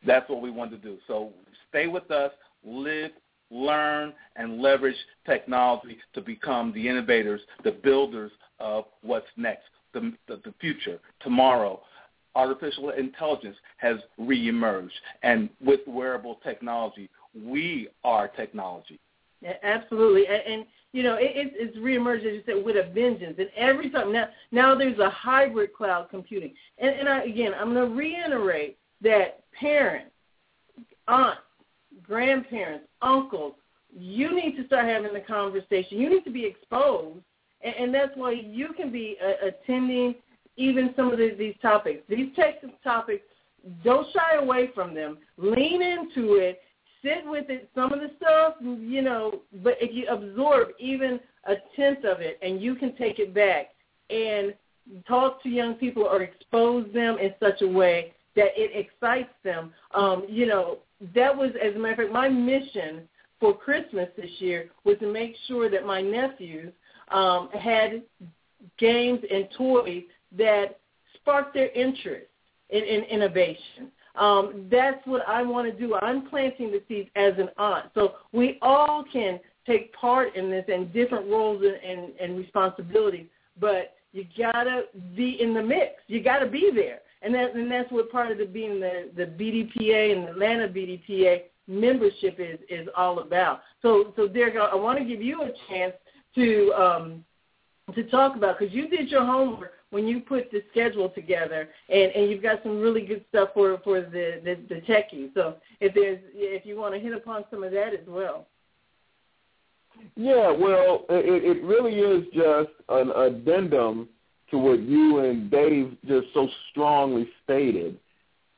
[0.05, 0.97] That's what we want to do.
[1.07, 1.31] So
[1.69, 2.31] stay with us,
[2.63, 3.11] live,
[3.49, 10.41] learn, and leverage technology to become the innovators, the builders of what's next, the, the,
[10.43, 11.81] the future, tomorrow
[12.35, 14.91] artificial intelligence has reemerged.
[15.23, 18.99] And with wearable technology, we are technology.
[19.41, 22.91] Yeah, absolutely, and, and you know it, it's, it's reemerged as you said with a
[22.91, 23.35] vengeance.
[23.37, 26.53] And every time now, now there's a hybrid cloud computing.
[26.79, 30.11] And, and I, again, I'm going to reiterate that parents,
[31.07, 31.41] aunts,
[32.01, 33.53] grandparents, uncles,
[33.95, 35.99] you need to start having the conversation.
[35.99, 37.19] You need to be exposed,
[37.61, 40.15] and, and that's why you can be uh, attending
[40.55, 42.01] even some of the, these topics.
[42.09, 43.23] These Texas topics,
[43.83, 45.17] don't shy away from them.
[45.37, 46.61] Lean into it.
[47.01, 47.69] Sit with it.
[47.75, 52.39] Some of the stuff, you know, but if you absorb even a tenth of it,
[52.41, 53.67] and you can take it back
[54.09, 54.53] and
[55.07, 59.73] talk to young people or expose them in such a way that it excites them.
[59.93, 60.79] Um, you know,
[61.15, 63.07] that was, as a matter of fact, my mission
[63.39, 66.73] for Christmas this year was to make sure that my nephews
[67.09, 68.03] um, had
[68.77, 70.03] games and toys
[70.37, 70.79] that
[71.15, 72.27] sparked their interest
[72.69, 73.91] in, in innovation.
[74.17, 75.95] Um, that's what I want to do.
[75.95, 77.85] I'm planting the seeds as an aunt.
[77.93, 83.27] So we all can take part in this and different roles and, and, and responsibilities,
[83.59, 84.83] but you gotta
[85.15, 86.01] be in the mix.
[86.07, 89.25] You gotta be there, and that and that's what part of the being the the
[89.25, 93.61] BDPA and the Atlanta BDPA membership is is all about.
[93.81, 95.93] So so Derrick, I, want to give you a chance
[96.35, 97.25] to um,
[97.93, 102.11] to talk about because you did your homework when you put the schedule together, and
[102.11, 105.33] and you've got some really good stuff for for the the, the techies.
[105.33, 108.47] So if there's if you want to hit upon some of that as well.
[110.15, 114.07] Yeah, well, it, it really is just an addendum
[114.51, 117.97] to what you and Dave just so strongly stated.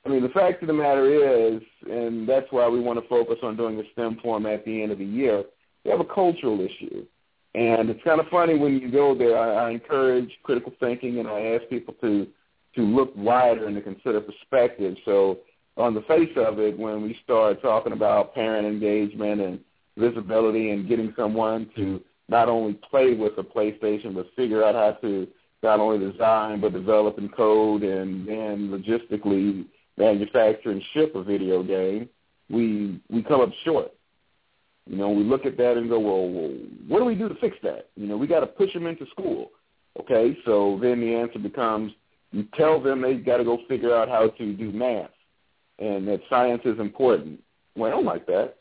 [0.06, 3.38] I mean, the fact of the matter is, and that's why we want to focus
[3.44, 5.44] on doing the STEM forum at the end of the year,
[5.84, 7.06] we have a cultural issue.
[7.56, 9.38] And it's kind of funny when you go there.
[9.38, 12.28] I, I encourage critical thinking, and I ask people to
[12.76, 14.96] to look wider and to consider perspective.
[15.04, 15.40] So,
[15.76, 19.60] on the face of it, when we start talking about parent engagement and
[19.98, 24.92] visibility and getting someone to not only play with a PlayStation but figure out how
[25.02, 25.28] to
[25.64, 29.66] not only design but develop and code and then logistically
[29.98, 32.08] manufacture and ship a video game,
[32.50, 33.92] we we come up short.
[34.88, 36.56] You know, we look at that and go, well, well
[36.88, 37.90] what do we do to fix that?
[37.96, 39.52] You know, we got to push them into school.
[40.00, 41.92] Okay, so then the answer becomes
[42.32, 45.10] you tell them they got to go figure out how to do math
[45.80, 47.42] and that science is important.
[47.76, 48.56] Well, I don't like that.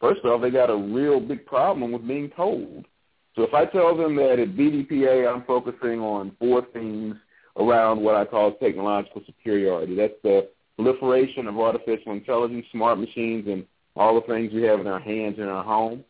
[0.00, 2.86] First off, they got a real big problem with being told.
[3.34, 7.16] So if I tell them that at BDPA I'm focusing on four things
[7.58, 13.64] around what I call technological superiority, that's the proliferation of artificial intelligence, smart machines, and
[13.96, 16.04] all the things we have in our hands in our home.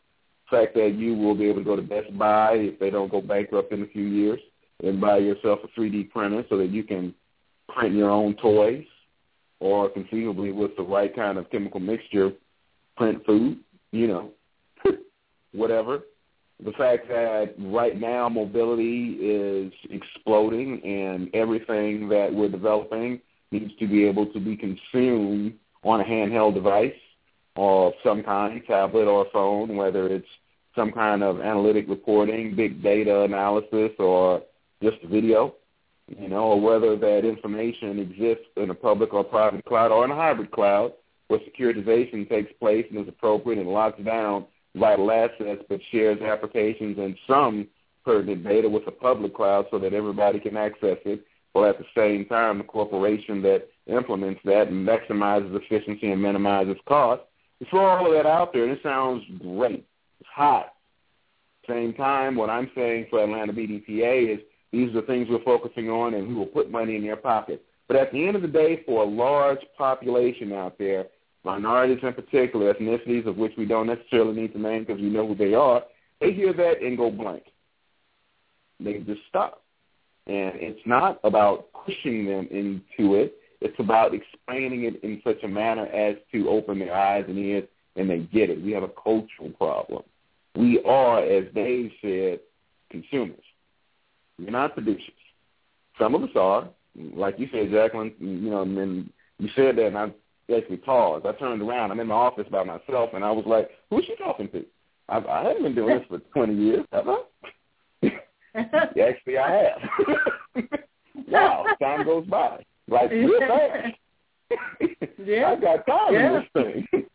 [0.50, 3.10] The fact that you will be able to go to Best Buy if they don't
[3.10, 4.40] go bankrupt in a few years
[4.82, 7.14] and buy yourself a 3D printer so that you can
[7.68, 8.84] print your own toys
[9.58, 12.32] or conceivably with the right kind of chemical mixture
[12.96, 13.58] print food
[13.92, 14.30] you know,
[15.52, 16.00] whatever.
[16.64, 23.20] The fact that right now mobility is exploding and everything that we're developing
[23.50, 26.94] needs to be able to be consumed on a handheld device
[27.56, 30.28] or some kind, tablet or phone, whether it's
[30.74, 34.42] some kind of analytic reporting, big data analysis, or
[34.82, 35.54] just video,
[36.06, 40.10] you know, or whether that information exists in a public or private cloud or in
[40.10, 40.92] a hybrid cloud
[41.28, 44.44] where securitization takes place and is appropriate and locks down
[44.76, 47.66] vital assets but shares applications and some
[48.04, 51.84] pertinent data with the public cloud so that everybody can access it, while at the
[51.96, 57.22] same time the corporation that implements that maximizes efficiency and minimizes cost.
[57.70, 59.86] Throw all of that out there and it sounds great.
[60.20, 60.74] It's hot.
[61.68, 64.40] Same time, what I'm saying for Atlanta BDPA is
[64.72, 67.64] these are the things we're focusing on and we will put money in their pocket.
[67.88, 71.06] But at the end of the day, for a large population out there,
[71.44, 75.26] minorities in particular, ethnicities of which we don't necessarily need to name because we know
[75.26, 75.82] who they are,
[76.20, 77.44] they hear that and go blank.
[78.80, 79.62] They just stop.
[80.26, 83.36] And it's not about pushing them into it.
[83.66, 87.64] It's about explaining it in such a manner as to open their eyes and ears
[87.96, 88.62] and they get it.
[88.62, 90.04] We have a cultural problem.
[90.54, 92.38] We are, as Dave said,
[92.90, 93.42] consumers.
[94.38, 95.10] We're not producers.
[95.98, 96.68] Some of us are.
[96.94, 99.10] Like you said, Jacqueline, you know, and
[99.40, 100.12] you said that, and I
[100.56, 101.26] actually paused.
[101.26, 101.90] I turned around.
[101.90, 104.64] I'm in my office by myself, and I was like, "Who's she talking to?"
[105.08, 107.18] I, I haven't been doing this for 20 years, have I?
[108.54, 110.64] actually, I have.
[111.28, 113.10] wow, time goes by like
[115.18, 116.26] yeah, I got time yeah.
[116.26, 116.86] in this thing.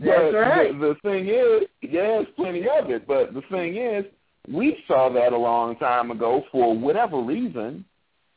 [0.00, 0.78] That's right.
[0.78, 3.06] The, the thing is, yeah, there's plenty of it.
[3.06, 4.04] But the thing is,
[4.48, 7.84] we saw that a long time ago for whatever reason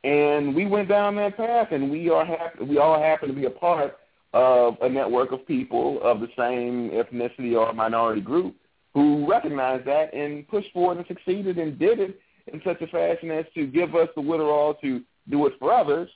[0.03, 3.45] and we went down that path, and we are happy, we all happen to be
[3.45, 3.97] a part
[4.33, 8.55] of a network of people of the same ethnicity or minority group
[8.93, 12.19] who recognized that and pushed forward and succeeded and did it
[12.51, 16.09] in such a fashion as to give us the witherall to do it for others,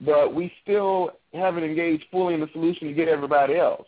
[0.00, 3.86] but we still haven't engaged fully in the solution to get everybody else.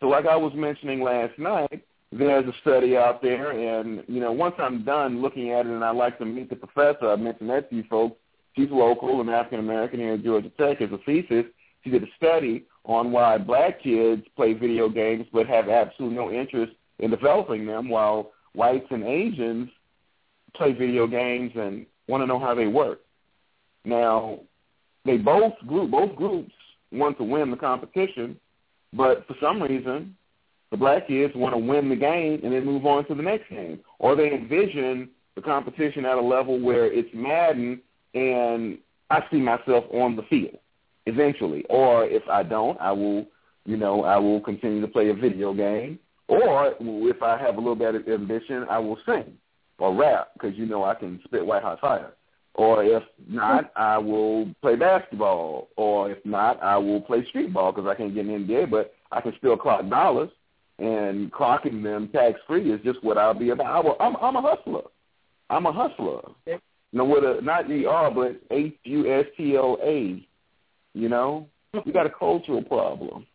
[0.00, 4.32] So like I was mentioning last night, there's a study out there, and, you know,
[4.32, 7.50] once I'm done looking at it and I'd like to meet the professor, I mentioned
[7.50, 8.16] that to you folks,
[8.56, 11.44] she's local and African-American here at Georgia Tech as a thesis.
[11.84, 16.30] She did a study on why black kids play video games but have absolutely no
[16.30, 19.68] interest in developing them, while whites and Asians
[20.54, 23.00] play video games and want to know how they work.
[23.84, 24.40] Now,
[25.08, 26.52] they both group both groups
[26.92, 28.38] want to win the competition,
[28.92, 30.16] but for some reason,
[30.70, 33.48] the black kids want to win the game and then move on to the next
[33.48, 37.80] game, or they envision the competition at a level where it's Madden
[38.14, 38.78] and
[39.10, 40.58] I see myself on the field
[41.06, 43.26] eventually, or if I don't, I will,
[43.64, 45.98] you know, I will continue to play a video game,
[46.28, 49.38] or if I have a little bit of ambition, I will sing
[49.78, 52.12] or rap because you know I can spit white hot fire.
[52.58, 55.68] Or if not, I will play basketball.
[55.76, 58.94] Or if not, I will play street ball because I can't get the NBA, but
[59.12, 60.28] I can still clock dollars.
[60.80, 63.96] And clocking them tax free is just what I'll be about.
[64.00, 64.82] I'm, I'm a hustler.
[65.48, 66.20] I'm a hustler.
[66.92, 70.24] Know, with a not E R, but H U S T L A.
[70.94, 71.48] You know,
[71.84, 73.26] we got a cultural problem.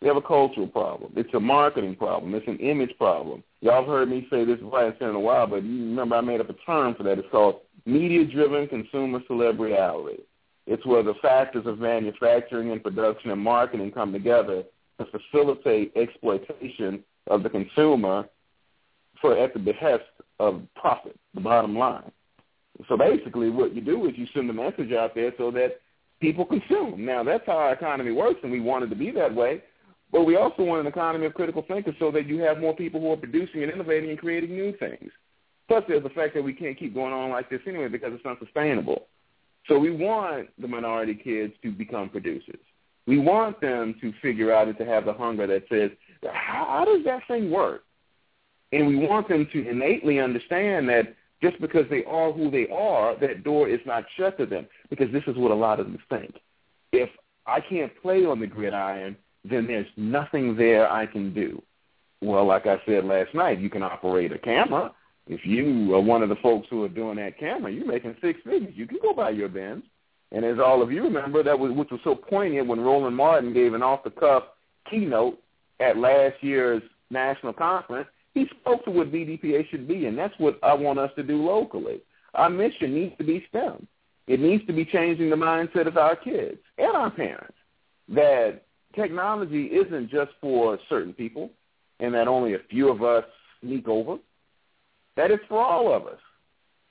[0.00, 1.12] We have a cultural problem.
[1.16, 2.34] It's a marketing problem.
[2.34, 3.42] It's an image problem.
[3.60, 6.22] Y'all have heard me say this I said in a while, but you remember I
[6.22, 7.18] made up a term for that.
[7.18, 10.22] It's called media-driven consumer celebrity.
[10.66, 14.62] It's where the factors of manufacturing and production and marketing come together
[14.98, 18.28] to facilitate exploitation of the consumer
[19.20, 20.04] for at the behest
[20.38, 22.10] of profit, the bottom line.
[22.88, 25.80] So basically what you do is you send a message out there so that
[26.20, 27.04] people consume.
[27.04, 29.62] Now that's how our economy works and we want it to be that way.
[30.12, 33.00] But we also want an economy of critical thinkers so that you have more people
[33.00, 35.10] who are producing and innovating and creating new things.
[35.70, 38.26] Plus, there's the fact that we can't keep going on like this anyway because it's
[38.26, 39.06] unsustainable.
[39.68, 42.58] So we want the minority kids to become producers.
[43.06, 45.92] We want them to figure out and to have the hunger that says,
[46.24, 47.84] how, how does that thing work?
[48.72, 53.16] And we want them to innately understand that just because they are who they are,
[53.20, 54.66] that door is not shut to them.
[54.88, 56.34] Because this is what a lot of them think.
[56.90, 57.10] If
[57.46, 59.16] I can't play on the gridiron,
[59.48, 61.62] then there's nothing there I can do.
[62.20, 64.90] Well, like I said last night, you can operate a camera.
[65.30, 68.40] If you are one of the folks who are doing that camera, you're making six
[68.42, 68.74] figures.
[68.74, 69.84] You can go buy your Benz.
[70.32, 73.54] And as all of you remember, that was which was so poignant when Roland Martin
[73.54, 74.42] gave an off-the-cuff
[74.90, 75.40] keynote
[75.78, 78.08] at last year's national conference.
[78.34, 81.44] He spoke to what BDPA should be, and that's what I want us to do
[81.44, 82.00] locally.
[82.34, 83.86] Our mission needs to be STEM.
[84.26, 87.54] It needs to be changing the mindset of our kids and our parents
[88.08, 88.62] that
[88.96, 91.50] technology isn't just for certain people
[92.00, 93.24] and that only a few of us
[93.60, 94.18] sneak over.
[95.16, 96.18] That is for all of us.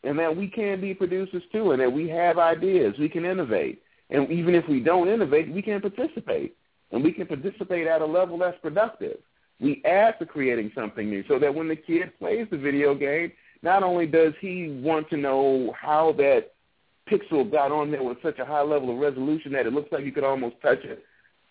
[0.04, 2.96] And that we can be producers too and that we have ideas.
[2.98, 3.82] We can innovate.
[4.10, 6.56] And even if we don't innovate, we can participate.
[6.92, 9.18] And we can participate at a level that's productive.
[9.60, 13.32] We add to creating something new so that when the kid plays the video game,
[13.62, 16.54] not only does he want to know how that
[17.12, 20.06] pixel got on there with such a high level of resolution that it looks like
[20.06, 21.04] you could almost touch it,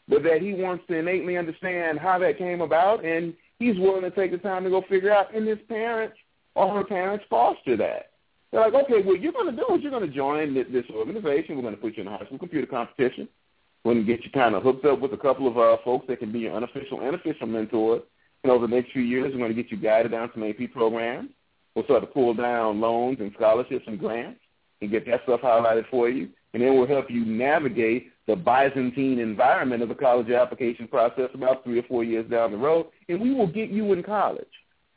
[0.09, 4.11] but that he wants to innately understand how that came about, and he's willing to
[4.11, 5.35] take the time to go figure out.
[5.35, 6.17] And his parents
[6.59, 8.11] or her parents foster that.
[8.51, 11.57] They're like, okay, what you're going to do is you're going to join this organization.
[11.57, 13.29] We're going to put you in a high school computer competition.
[13.85, 16.07] We're going to get you kind of hooked up with a couple of uh, folks
[16.09, 18.03] that can be your unofficial and official mentors.
[18.43, 20.73] And over the next few years, we're going to get you guided down some AP
[20.73, 21.31] programs.
[21.75, 24.41] We'll start to pull down loans and scholarships and grants
[24.81, 26.29] and get that stuff highlighted for you.
[26.55, 31.65] And then we'll help you navigate the Byzantine environment of the college application process about
[31.65, 34.47] three or four years down the road, and we will get you in college.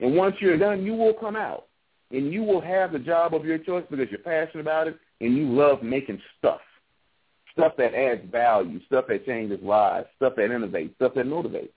[0.02, 1.68] And once you're done, you will come out,
[2.12, 5.38] and you will have the job of your choice because you're passionate about it and
[5.38, 6.62] you love making stuff,
[7.54, 11.70] stuff that adds value, stuff that changes lives, stuff that innovates, stuff that motivates.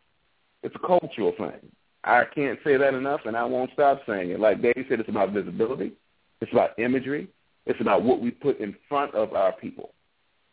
[0.63, 1.71] It's a cultural thing.
[2.03, 4.41] I can't say that enough, and I won't stop saying it.
[4.41, 5.93] Like Dave said, it's about visibility.
[6.41, 7.29] It's about imagery.
[7.67, 9.91] It's about what we put in front of our people.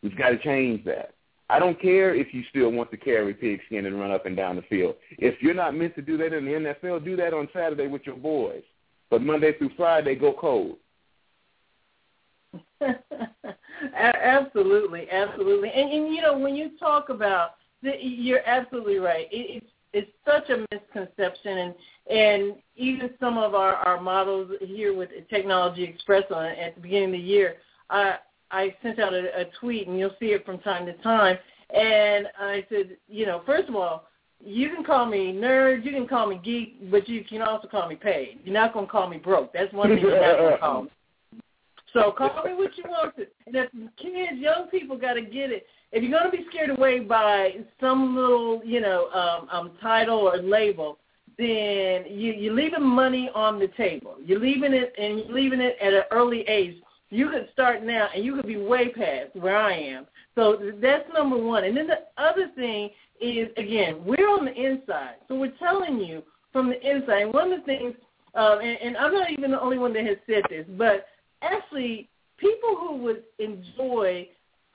[0.03, 1.13] We've got to change that.
[1.51, 4.55] I don't care if you still want to carry pigskin and run up and down
[4.55, 4.95] the field.
[5.17, 8.03] If you're not meant to do that in the NFL, do that on Saturday with
[8.05, 8.63] your boys.
[9.09, 10.77] But Monday through Friday, go cold.
[13.93, 15.71] absolutely, absolutely.
[15.75, 19.27] And, and you know, when you talk about, you're absolutely right.
[19.31, 21.75] It, it's it's such a misconception, and
[22.09, 27.09] and even some of our our models here with Technology Express on at the beginning
[27.09, 27.55] of the year,
[27.89, 28.15] I
[28.51, 31.37] I sent out a, a tweet, and you'll see it from time to time.
[31.73, 34.07] And I said, you know, first of all,
[34.43, 37.87] you can call me nerd, you can call me geek, but you can also call
[37.87, 38.39] me paid.
[38.43, 39.53] You're not going to call me broke.
[39.53, 40.89] That's one thing you're not going to call me.
[41.93, 43.27] So call me what you want to.
[43.45, 45.65] And if kids, young people got to get it.
[45.91, 50.19] If you're going to be scared away by some little, you know, um, um, title
[50.19, 50.97] or label,
[51.37, 54.15] then you, you're leaving money on the table.
[54.23, 56.77] You're leaving it, and you're leaving it at an early age.
[57.11, 60.07] You could start now, and you could be way past where I am.
[60.33, 61.65] So that's number one.
[61.65, 62.89] And then the other thing
[63.19, 65.15] is, again, we're on the inside.
[65.27, 67.23] So we're telling you from the inside.
[67.23, 67.95] And one of the things,
[68.33, 71.05] um, and, and I'm not even the only one that has said this, but
[71.41, 74.27] actually people who would enjoy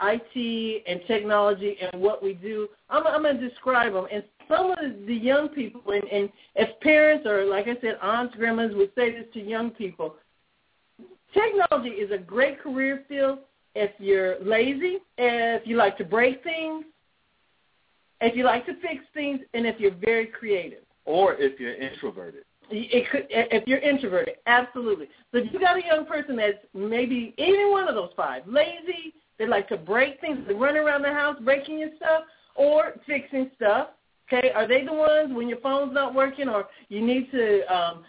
[0.03, 4.07] IT and technology and what we do, I'm, I'm going to describe them.
[4.12, 8.37] And some of the young people, and, and as parents or, like I said, aunts,
[8.37, 10.16] grandmas would say this to young people,
[11.37, 13.41] technology is a great career field
[13.74, 16.84] if you're lazy, if you like to break things,
[18.20, 20.80] if you like to fix things, and if you're very creative.
[21.05, 22.45] Or if you're introverted.
[22.70, 25.09] It could, if you're introverted, absolutely.
[25.30, 29.14] So if you got a young person that's maybe any one of those five, lazy,
[29.39, 32.24] they like to break things, they run around the house breaking your stuff,
[32.57, 33.91] or fixing stuff.
[34.32, 38.05] Okay, are they the ones when your phone's not working, or you need to um,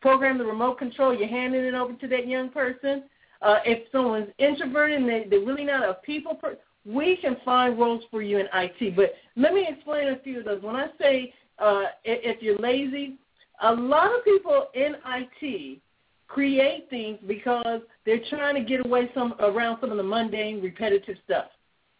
[0.00, 1.14] program the remote control?
[1.14, 3.04] You're handing it over to that young person.
[3.40, 7.78] Uh, if someone's introverted and they, they're really not a people person, we can find
[7.78, 8.96] roles for you in IT.
[8.96, 10.62] But let me explain a few of those.
[10.62, 13.16] When I say uh, if you're lazy,
[13.62, 15.80] a lot of people in IT
[16.26, 21.16] create things because they're trying to get away some around some of the mundane, repetitive
[21.24, 21.46] stuff.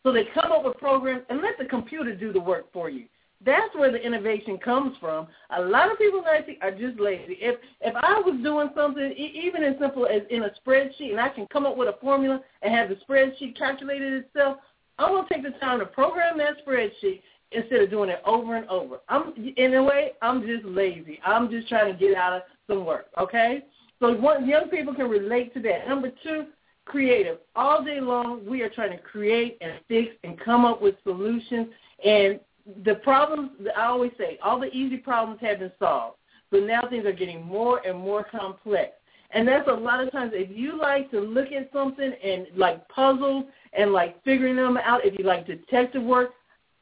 [0.02, 3.04] So they come up with programs and let the computer do the work for you.
[3.45, 5.26] That's where the innovation comes from.
[5.57, 6.22] A lot of people
[6.61, 7.38] are just lazy.
[7.40, 11.28] If if I was doing something even as simple as in a spreadsheet and I
[11.28, 14.59] can come up with a formula and have the spreadsheet calculated itself,
[14.99, 18.68] I'm gonna take the time to program that spreadsheet instead of doing it over and
[18.68, 19.01] over.
[19.09, 21.20] I'm in a way, I'm just lazy.
[21.24, 23.07] I'm just trying to get out of some work.
[23.18, 23.64] Okay,
[24.01, 25.88] so one, young people can relate to that.
[25.88, 26.47] Number two,
[26.84, 27.38] creative.
[27.55, 31.68] All day long, we are trying to create and fix and come up with solutions.
[32.05, 32.40] And
[32.84, 36.16] the problems, I always say, all the easy problems have been solved.
[36.50, 38.92] But now things are getting more and more complex.
[39.30, 42.86] And that's a lot of times if you like to look at something and like
[42.88, 46.32] puzzles and like figuring them out, if you like detective work,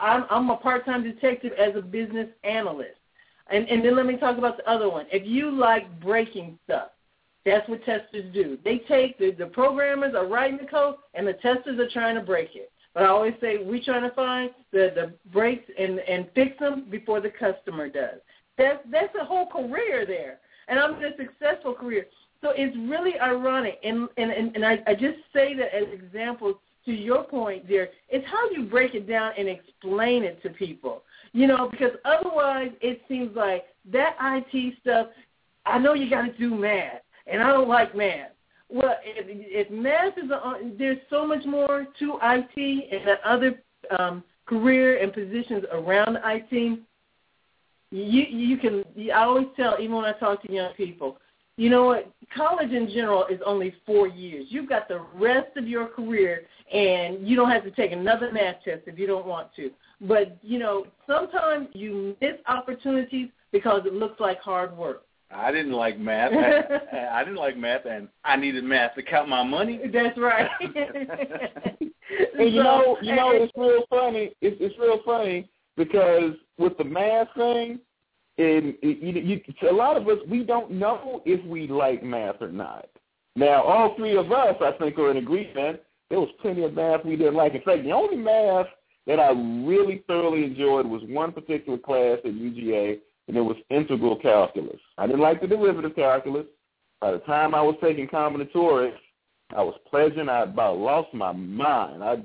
[0.00, 2.96] I'm, I'm a part-time detective as a business analyst.
[3.50, 5.06] And, and then let me talk about the other one.
[5.12, 6.88] If you like breaking stuff,
[7.44, 8.58] that's what testers do.
[8.64, 12.20] They take the, the programmers are writing the code, and the testers are trying to
[12.20, 12.70] break it.
[12.94, 16.86] But I always say we're trying to find the, the breaks and, and fix them
[16.90, 18.20] before the customer does.
[18.58, 20.38] That's that's a whole career there,
[20.68, 22.06] and I'm in a successful career.
[22.42, 26.56] So it's really ironic, and and and, and I, I just say that as examples
[26.84, 31.02] to your point, dear, it's how you break it down and explain it to people.
[31.32, 35.08] You know, because otherwise it seems like that IT stuff.
[35.64, 38.30] I know you got to do math, and I don't like math.
[38.72, 43.60] Well, if, if math is a, there's so much more to IT and the other
[43.98, 46.80] um, career and positions around IT.
[47.92, 48.84] You you can.
[49.12, 51.18] I always tell, even when I talk to young people,
[51.56, 52.10] you know what?
[52.34, 54.46] College in general is only four years.
[54.48, 56.42] You've got the rest of your career,
[56.72, 59.70] and you don't have to take another math test if you don't want to.
[60.00, 65.02] But, you know, sometimes you miss opportunities because it looks like hard work.
[65.32, 66.32] I didn't like math.
[66.32, 69.80] I, I didn't like math, and I needed math to count my money.
[69.92, 70.48] That's right.
[70.60, 74.32] and you know, you know, it's real funny.
[74.40, 77.78] It's it's real funny because with the math thing,
[78.38, 82.50] and you, you, a lot of us we don't know if we like math or
[82.50, 82.88] not.
[83.36, 85.80] Now, all three of us, I think, are in agreement.
[86.08, 87.54] There was plenty of math we didn't like.
[87.54, 88.66] In fact, the only math
[89.06, 92.98] that I really thoroughly enjoyed was one particular class at UGA,
[93.30, 94.80] and it was integral calculus.
[94.98, 96.46] I didn't like the derivative calculus.
[97.00, 98.98] By the time I was taking combinatorics,
[99.56, 100.28] I was pleasant.
[100.28, 102.02] I about lost my mind.
[102.02, 102.16] I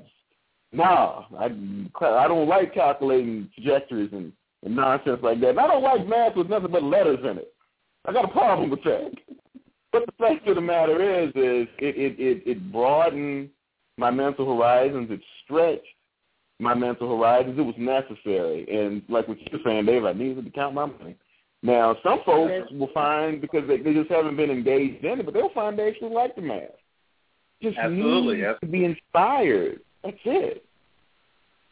[0.72, 4.32] nah, I I don't like calculating trajectories and
[4.64, 5.50] and nonsense like that.
[5.50, 7.54] And I don't like math with nothing but letters in it.
[8.04, 9.12] I got a problem with that.
[9.92, 13.48] But the fact of the matter is, is it it it, it broadened
[13.96, 15.08] my mental horizons.
[15.10, 15.86] It stretched
[16.58, 17.58] my mental horizons.
[17.58, 18.66] It was necessary.
[18.70, 21.16] And like what you're saying, Dave, I needed to count my money.
[21.62, 25.34] Now, some folks will find because they, they just haven't been engaged in it, but
[25.34, 26.62] they'll find they actually like the math.
[27.62, 29.80] Just Absolutely, need to be inspired.
[30.04, 30.64] That's it.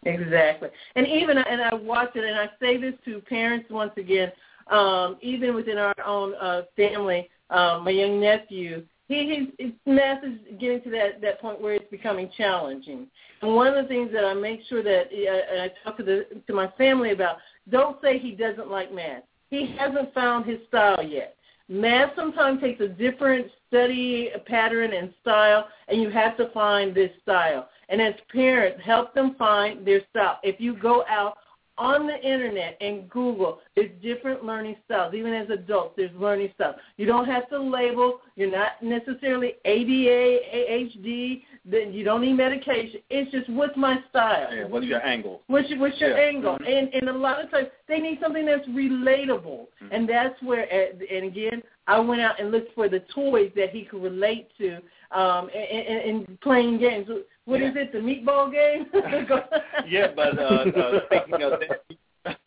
[0.06, 0.68] Exactly.
[0.96, 4.32] And even and I watch it and I say this to parents once again,
[4.70, 10.24] um, even within our own uh, family, um, my young nephew, he his, his math
[10.24, 13.06] is getting to that that point where it's becoming challenging.
[13.42, 16.26] And one of the things that I make sure that and I talk to the
[16.46, 17.36] to my family about,
[17.70, 19.22] don't say he doesn't like math.
[19.50, 21.36] He hasn't found his style yet.
[21.68, 27.10] Math sometimes takes a different study pattern and style, and you have to find this
[27.22, 27.68] style.
[27.88, 30.40] And as parents, help them find their style.
[30.42, 31.38] If you go out
[31.76, 35.14] on the internet and Google, there's different learning styles.
[35.14, 36.76] Even as adults, there's learning styles.
[36.96, 38.20] You don't have to label.
[38.36, 41.42] You're not necessarily ADA, AHD.
[41.64, 43.00] Then you don't need medication.
[43.10, 44.54] It's just what's my style.
[44.54, 45.42] Yeah, what's your angle?
[45.48, 46.28] What's your, what's your Yeah.
[46.28, 46.58] angle?
[46.58, 46.78] Mhm.
[46.78, 49.88] And and a lot of times they need something that's relatable, Mhm.
[49.90, 50.68] and that's where.
[50.72, 54.76] And again, I went out and looked for the toys that he could relate to,
[55.10, 57.08] um, and, and, and playing games.
[57.46, 57.82] What is Yeah.
[57.82, 57.92] it?
[57.92, 58.86] The meatball game?
[59.88, 62.38] yeah, but uh, uh, speaking of that,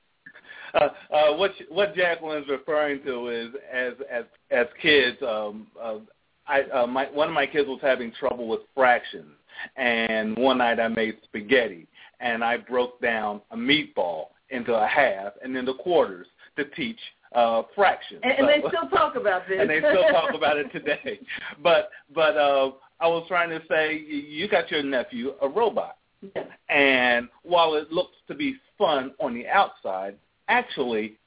[0.74, 5.96] uh, uh, what what Jacqueline's referring to is as as as kids, um, uh,
[6.48, 9.32] I uh, my one of my kids was having trouble with fractions,
[9.76, 11.88] and one night I made spaghetti,
[12.20, 16.26] and I broke down a meatball into a half and then the quarters
[16.56, 16.98] to teach
[17.36, 18.22] uh fractions.
[18.24, 19.58] and, and they still talk about this.
[19.60, 21.20] and they still talk about it today.
[21.62, 25.98] But but uh, I was trying to say you got your nephew a robot,
[26.36, 26.46] Yeah.
[26.70, 30.16] and while it looks to be fun on the outside,
[30.48, 31.18] actually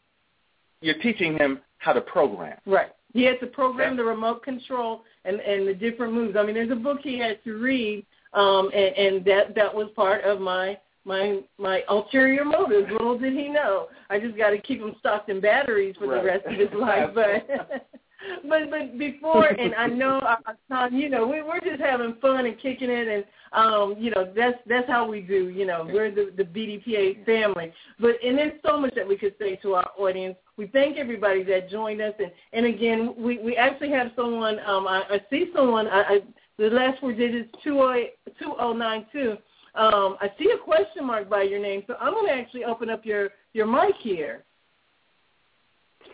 [0.80, 2.58] you're teaching him how to program.
[2.66, 2.92] Right.
[3.12, 3.96] He has to program Yeah.
[3.98, 6.36] the remote control and and the different moves.
[6.36, 8.04] I mean, there's a book he has to read,
[8.34, 12.90] um, and, and that that was part of my my my ulterior motives.
[12.90, 16.22] Little did he know, I just got to keep him stocked in batteries for the
[16.22, 17.10] rest of his life.
[17.14, 17.86] But
[18.48, 22.46] but but before, and I know, uh, Tom, you know, we, we're just having fun
[22.46, 25.48] and kicking it, and um, you know, that's that's how we do.
[25.48, 27.72] You know, we're the the BDPA family.
[27.98, 30.36] But and there's so much that we could say to our audience.
[30.56, 34.58] We thank everybody that joined us, and and again, we we actually have someone.
[34.60, 35.88] Um, I, I see someone.
[35.88, 36.18] I, I
[36.58, 38.04] the last four digits two oh
[38.38, 39.36] two oh nine two.
[39.74, 42.90] Um, I see a question mark by your name, so I'm going to actually open
[42.90, 44.44] up your your mic here.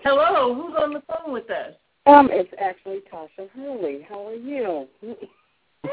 [0.04, 1.74] Hello, who's on the phone with us?
[2.06, 4.06] Um, it's actually Tasha Hurley.
[4.08, 4.86] How are you?
[5.00, 5.88] Hey,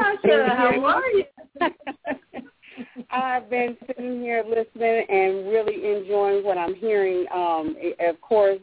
[0.00, 1.24] Tasha, how are you?
[3.10, 7.26] I've been sitting here listening and really enjoying what I'm hearing.
[7.32, 8.60] Um, of course,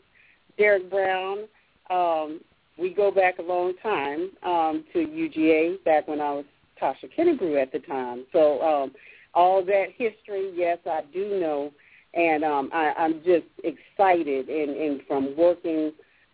[0.58, 1.46] Derrick Brown.
[1.92, 2.42] Um,
[2.80, 6.46] we go back a long time um, to UGA back when I was
[6.82, 8.26] Tasha Kennebrew at the time.
[8.34, 8.92] So um,
[9.36, 11.72] all that history, yes, I do know,
[12.16, 14.50] and um, I, I'm just excited.
[14.50, 15.92] And, and from working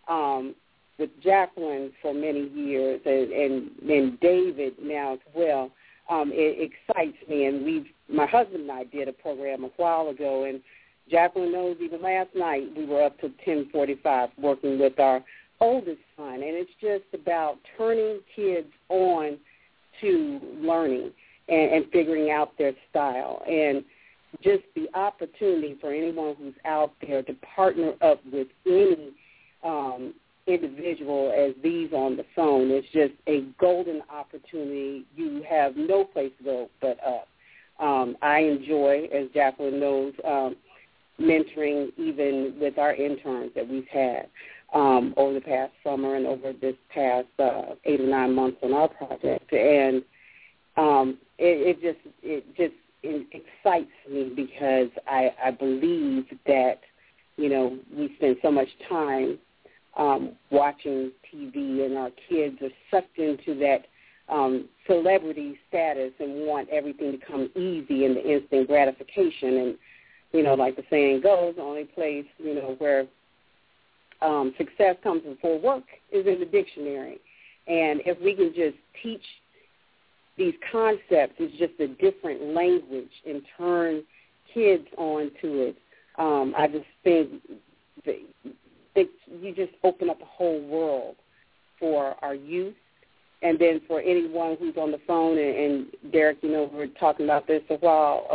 [0.07, 0.55] um,
[0.99, 5.71] with Jacqueline for many years, and, and, and David now as well
[6.09, 7.45] um, it excites me.
[7.45, 10.61] And we, my husband and I, did a program a while ago, and
[11.09, 15.23] Jacqueline knows even last night we were up to 10:45 working with our
[15.59, 19.37] oldest son, and it's just about turning kids on
[20.01, 21.11] to learning
[21.49, 23.83] and, and figuring out their style, and
[24.41, 29.11] just the opportunity for anyone who's out there to partner up with any
[29.63, 30.13] um,
[30.47, 35.05] individual as these on the phone It's just a golden opportunity.
[35.15, 37.27] You have no place to go but up.
[37.79, 40.55] Um, I enjoy, as Jacqueline knows, um,
[41.19, 44.27] mentoring even with our interns that we've had
[44.73, 48.73] um, over the past summer and over this past uh, eight or nine months on
[48.73, 49.51] our project.
[49.53, 50.03] And
[50.75, 56.79] um, it, it just it just it excites me because I, I believe that
[57.37, 59.37] you know we spend so much time
[59.97, 63.85] um, watching TV, and our kids are sucked into that
[64.29, 69.57] um, celebrity status and want everything to come easy and the instant gratification.
[69.57, 69.77] And
[70.31, 73.05] you know, like the saying goes, the only place you know where
[74.21, 77.19] um, success comes before work is in the dictionary.
[77.67, 79.23] And if we can just teach
[80.37, 84.03] these concepts, it's just a different language, and turn
[84.53, 85.77] kids onto it.
[86.17, 87.29] Um, I just think
[88.95, 89.09] that
[89.41, 91.15] you just open up a whole world
[91.79, 92.75] for our youth,
[93.41, 95.37] and then for anyone who's on the phone.
[95.37, 98.27] And, and Derrick, you know, we were talking about this a while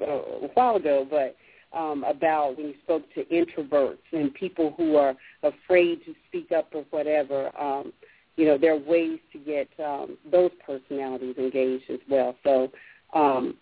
[0.00, 1.36] uh, a while ago, but
[1.76, 6.68] um, about when you spoke to introverts and people who are afraid to speak up
[6.72, 7.50] or whatever.
[7.60, 7.92] Um,
[8.36, 12.34] you know, there are ways to get um, those personalities engaged as well.
[12.42, 12.70] So
[13.14, 13.56] um,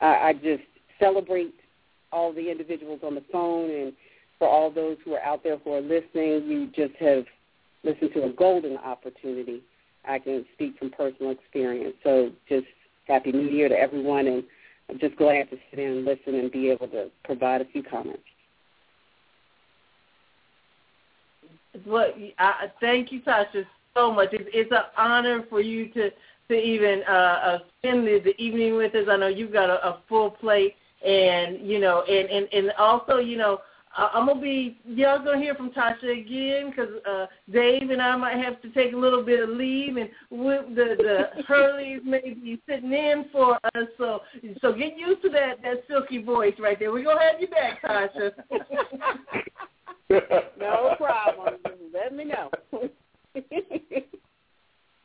[0.00, 0.62] I, I just
[1.00, 1.54] celebrate
[2.12, 3.92] all the individuals on the phone and
[4.42, 7.24] for all those who are out there who are listening, you just have
[7.84, 9.62] listened to a golden opportunity.
[10.04, 11.94] I can speak from personal experience.
[12.02, 12.66] So just
[13.06, 14.42] happy new year to everyone and
[14.90, 17.84] I'm just glad to sit in and listen and be able to provide a few
[17.84, 18.24] comments.
[21.86, 23.64] Well, I, thank you, Tasha,
[23.94, 24.30] so much.
[24.32, 26.10] It's, it's an honor for you to
[26.48, 29.06] to even uh, uh, spend the, the evening with us.
[29.08, 30.74] I know you've got a, a full plate,
[31.06, 33.60] and you know, and, and and also, you know,
[33.96, 38.42] I'm gonna be y'all gonna hear from Tasha again because uh, Dave and I might
[38.42, 42.92] have to take a little bit of leave, and the the Hurleys may be sitting
[42.92, 43.88] in for us.
[43.98, 44.20] So
[44.62, 46.90] so get used to that that silky voice right there.
[46.90, 48.32] We're gonna have you back, Tasha.
[50.58, 51.54] no problem.
[51.92, 52.50] Let me know.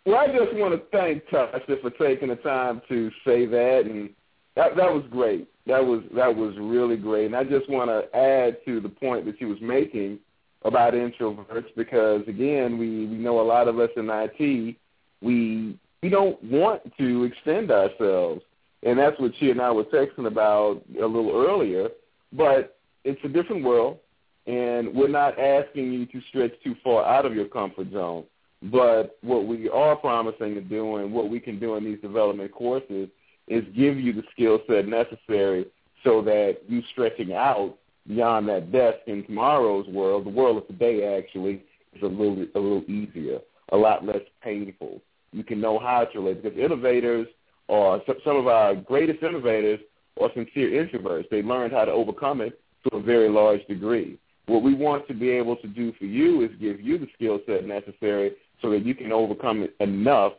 [0.05, 4.11] well, I just want to thank Tasha for taking the time to say that, and
[4.55, 5.49] that that was great.
[5.67, 7.25] That was that was really great.
[7.27, 10.19] And I just want to add to the point that she was making
[10.63, 14.77] about introverts because again, we we know a lot of us in IT
[15.21, 18.41] we we don't want to extend ourselves,
[18.83, 21.89] and that's what she and I were texting about a little earlier.
[22.33, 23.97] But it's a different world,
[24.45, 28.25] and we're not asking you to stretch too far out of your comfort zone.
[28.63, 32.51] But what we are promising to do, and what we can do in these development
[32.51, 33.09] courses,
[33.47, 35.65] is give you the skill set necessary
[36.03, 37.75] so that you stretching out
[38.07, 41.63] beyond that desk in tomorrow's world, the world of today actually
[41.95, 43.39] is a little a little easier,
[43.71, 45.01] a lot less painful.
[45.31, 47.27] You can know how to relate because innovators
[47.67, 49.79] or some of our greatest innovators
[50.21, 51.29] are sincere introverts.
[51.29, 52.59] They learned how to overcome it
[52.89, 54.17] to a very large degree.
[54.45, 57.39] What we want to be able to do for you is give you the skill
[57.45, 60.33] set necessary so that you can overcome it enough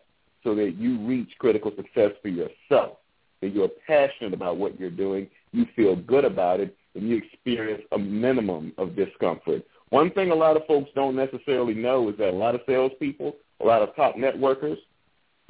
[0.48, 2.96] so that you reach critical success for yourself,
[3.42, 7.82] that you're passionate about what you're doing, you feel good about it, and you experience
[7.92, 9.62] a minimum of discomfort.
[9.90, 13.36] One thing a lot of folks don't necessarily know is that a lot of salespeople,
[13.60, 14.78] a lot of top networkers,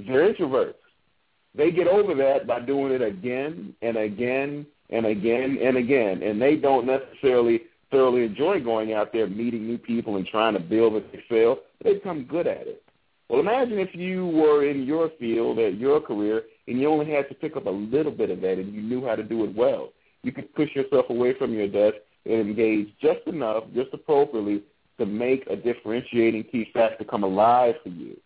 [0.00, 0.74] they're introverts.
[1.54, 6.42] They get over that by doing it again and again and again and again, and
[6.42, 7.62] they don't necessarily
[7.92, 11.60] thoroughly enjoy going out there, meeting new people, and trying to build they sell.
[11.84, 12.82] They become good at it.
[13.28, 17.28] Well, imagine if you were in your field at your career and you only had
[17.28, 19.54] to pick up a little bit of that and you knew how to do it
[19.54, 19.90] well.
[20.22, 24.62] You could push yourself away from your desk and engage just enough, just appropriately,
[24.98, 28.18] to make a differentiating key factor come alive for you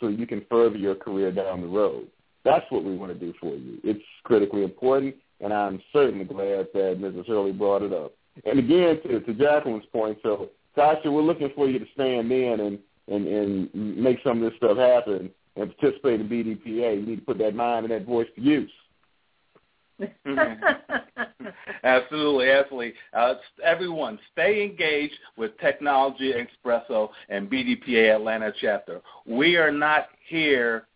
[0.00, 2.08] so you can further your career down the road.
[2.44, 3.78] That's what we want to do for you.
[3.82, 7.26] It's critically important, and I'm certainly glad that Mrs.
[7.26, 8.12] Hurley brought it up.
[8.44, 12.60] And again, to, to Jacqueline's point, so Tasha, we're looking for you to stand in
[12.60, 12.78] and
[13.10, 17.00] and, and make some of this stuff happen and participate in BDPA.
[17.00, 18.70] You need to put that mind and that voice to use.
[21.82, 22.94] absolutely, absolutely.
[23.12, 29.00] Uh, everyone, stay engaged with Technology Expresso and BDPA Atlanta chapter.
[29.26, 30.86] We are not here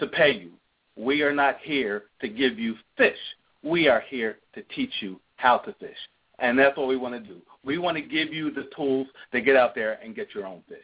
[0.00, 0.50] to pay you.
[0.96, 3.18] We are not here to give you fish.
[3.62, 5.96] We are here to teach you how to fish.
[6.38, 7.40] And that's what we want to do.
[7.64, 10.62] We want to give you the tools to get out there and get your own
[10.68, 10.78] fish.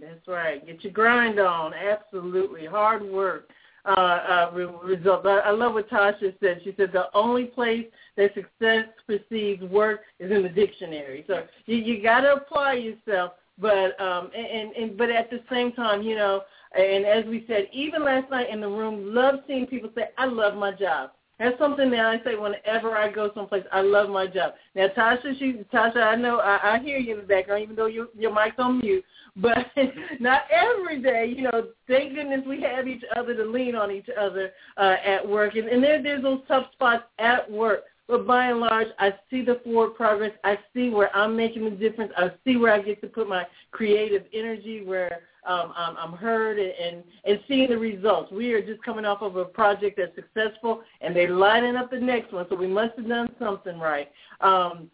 [0.00, 0.64] That's right.
[0.66, 1.72] Get your grind on.
[1.74, 2.66] Absolutely.
[2.66, 3.48] Hard work.
[3.84, 4.50] Uh, uh,
[4.84, 5.24] result.
[5.24, 6.60] I, I love what Tasha said.
[6.62, 7.86] She said the only place
[8.16, 11.24] that success precedes work is in the dictionary.
[11.26, 15.72] So you, you got to apply yourself, but um, and, and but at the same
[15.72, 16.42] time, you know,
[16.76, 20.26] and as we said, even last night in the room, love seeing people say, "I
[20.26, 23.64] love my job." That's something that I say whenever I go someplace.
[23.72, 24.54] I love my job.
[24.74, 27.86] Now, Tasha, she, Tasha, I know I, I hear you in the background, even though
[27.86, 29.04] your your mic's on mute.
[29.40, 29.66] But
[30.20, 31.68] not every day, you know.
[31.86, 35.68] Thank goodness we have each other to lean on each other uh, at work, and,
[35.68, 37.84] and there there's those tough spots at work.
[38.08, 40.32] But by and large, I see the forward progress.
[40.42, 42.10] I see where I'm making the difference.
[42.16, 46.58] I see where I get to put my creative energy, where um, I'm, I'm heard
[46.58, 48.30] and, and, and seeing the results.
[48.30, 51.98] We are just coming off of a project that's successful, and they're lining up the
[51.98, 54.10] next one, so we must have done something right.
[54.42, 54.90] Um,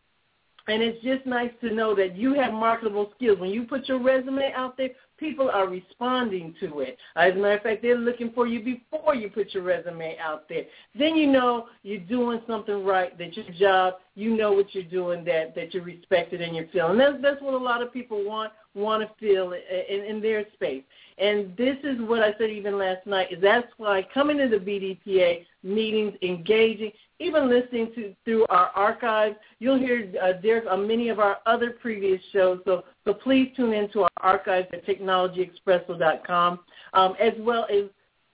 [0.66, 3.38] and it's just nice to know that you have marketable skills.
[3.38, 6.98] When you put your resume out there, people are responding to it.
[7.16, 10.48] As a matter of fact, they're looking for you before you put your resume out
[10.48, 10.64] there.
[10.98, 15.24] Then you know you're doing something right, that your job, you know what you're doing,
[15.24, 16.98] that, that you're respected and you're feeling.
[16.98, 20.82] That's, that's what a lot of people want, want to feel in, in their space.
[21.18, 24.56] And this is what I said even last night, is that's why coming to the
[24.56, 31.08] BDPA meetings, engaging, even listening to through our archives, you'll hear uh, Derrick on many
[31.08, 32.60] of our other previous shows.
[32.64, 36.60] So, so please tune into our archives at technologyexpresso.com,
[36.92, 37.84] um, as well as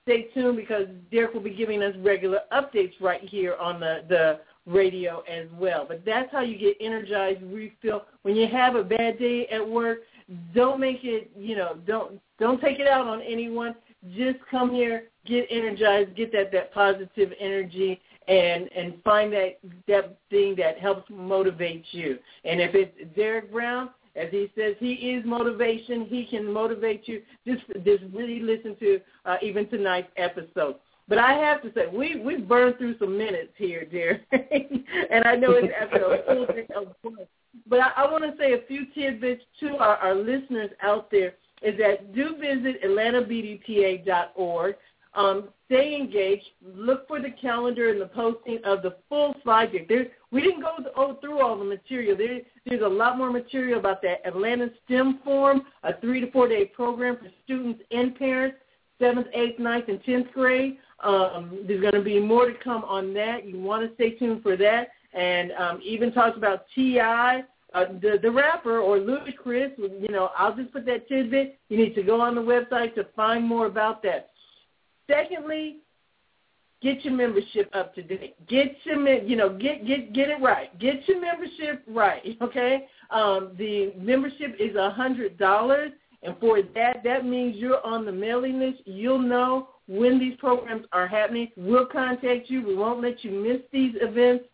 [0.02, 4.40] stay tuned because Derrick will be giving us regular updates right here on the, the
[4.66, 5.85] radio as well.
[5.86, 8.05] But that's how you get energized, refill.
[8.23, 10.01] When you have a bad day at work,
[10.55, 13.74] don't make it, you know, don't don't take it out on anyone.
[14.16, 18.01] Just come here, get energized, get that that positive energy,
[18.31, 19.59] and and find that
[19.89, 22.19] that thing that helps motivate you.
[22.44, 26.07] And if it's Derrick Brown, as he says, he is motivation.
[26.07, 27.23] He can motivate you.
[27.47, 30.77] Just just really listen to uh, even tonight's episode.
[31.09, 35.35] But I have to say, we we burned through some minutes here, dear, and I
[35.35, 37.28] know it's after a full day of work.
[37.66, 41.35] But I, I want to say a few tidbits to our, our listeners out there
[41.62, 44.77] is that do visit AtlantaBDPA.org.
[45.15, 46.47] Um, stay engaged.
[46.65, 49.89] Look for the calendar and the posting of the full slide deck.
[50.31, 52.16] We didn't go oh, through all the material.
[52.16, 56.49] There, there's a lot more material about that Atlanta STEM Forum, a three to four
[56.49, 58.59] day program for students and parents,
[59.01, 60.78] seventh, eighth, ninth, and tenth grade.
[61.03, 63.47] Um, there's going to be more to come on that.
[63.47, 64.89] You want to stay tuned for that.
[65.12, 67.43] And um, even talks about T.I.,
[67.73, 69.77] uh, the, the rapper, or Ludacris.
[69.78, 71.59] You know, I'll just put that tidbit.
[71.69, 74.31] You need to go on the website to find more about that.
[75.11, 75.78] Secondly,
[76.82, 78.37] get your membership up to date.
[78.49, 80.77] Get your, you know, get get get it right.
[80.78, 82.23] Get your membership right.
[82.43, 82.87] Okay.
[83.11, 85.91] Um, the membership is a hundred dollars,
[86.23, 88.82] and for that, that means you're on the mailing list.
[88.85, 91.49] You'll know when these programs are happening.
[91.57, 92.62] We'll contact you.
[92.65, 94.45] We won't let you miss these events.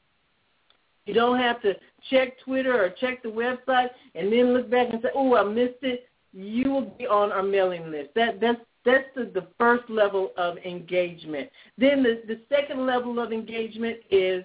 [1.05, 1.75] You don't have to
[2.09, 5.83] check Twitter or check the website and then look back and say, "Oh, I missed
[5.83, 8.15] it." You will be on our mailing list.
[8.15, 11.51] That that's that's the, the first level of engagement.
[11.77, 14.45] Then the, the second level of engagement is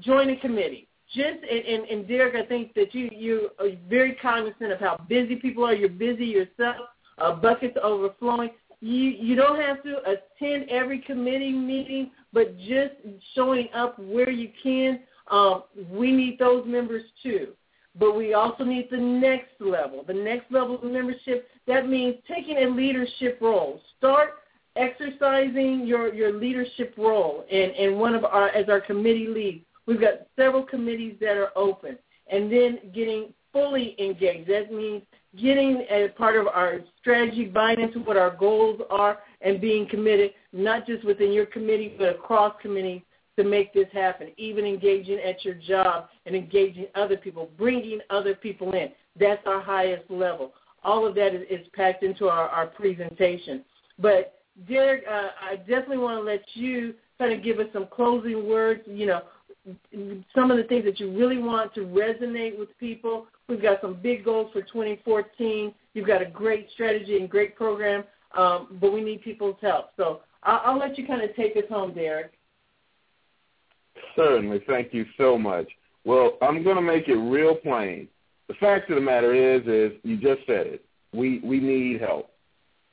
[0.00, 0.86] join a committee.
[1.12, 5.04] Just and, and, and Derrick, I think that you you are very cognizant of how
[5.08, 5.74] busy people are.
[5.74, 6.76] You're busy yourself.
[7.18, 8.50] Uh, buckets overflowing.
[8.80, 12.94] You you don't have to attend every committee meeting, but just
[13.34, 15.00] showing up where you can.
[15.30, 17.48] Um, we need those members too.
[17.98, 20.04] But we also need the next level.
[20.06, 23.80] The next level of membership, that means taking a leadership role.
[23.96, 24.30] Start
[24.76, 29.64] exercising your, your leadership role in, in one of our as our committee lead.
[29.86, 31.96] We've got several committees that are open.
[32.32, 34.48] And then getting fully engaged.
[34.48, 35.02] That means
[35.40, 40.32] getting as part of our strategy, buying into what our goals are and being committed,
[40.52, 43.02] not just within your committee, but across committees
[43.38, 48.34] to make this happen, even engaging at your job and engaging other people, bringing other
[48.34, 48.90] people in.
[49.18, 50.52] That's our highest level.
[50.82, 53.64] All of that is, is packed into our, our presentation.
[53.98, 54.34] But
[54.68, 58.82] Derrick, uh, I definitely want to let you kind of give us some closing words,
[58.86, 59.22] you know,
[60.34, 63.26] some of the things that you really want to resonate with people.
[63.48, 65.74] We've got some big goals for 2014.
[65.92, 68.04] You've got a great strategy and great program,
[68.36, 69.90] um, but we need people's help.
[69.96, 72.32] So I'll, I'll let you kind of take us home, Derrick.
[74.16, 74.62] Certainly.
[74.66, 75.68] Thank you so much.
[76.04, 78.08] Well, I'm going to make it real plain.
[78.50, 80.84] The fact of the matter is, is you just said it.
[81.12, 82.32] We we need help,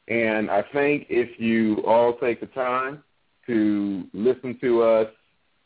[0.07, 3.03] and I think if you all take the time
[3.47, 5.07] to listen to us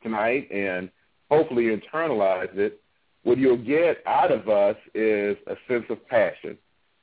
[0.02, 0.90] tonight and
[1.30, 2.82] hopefully internalize it,
[3.24, 6.58] what you'll get out of us is a sense of passion,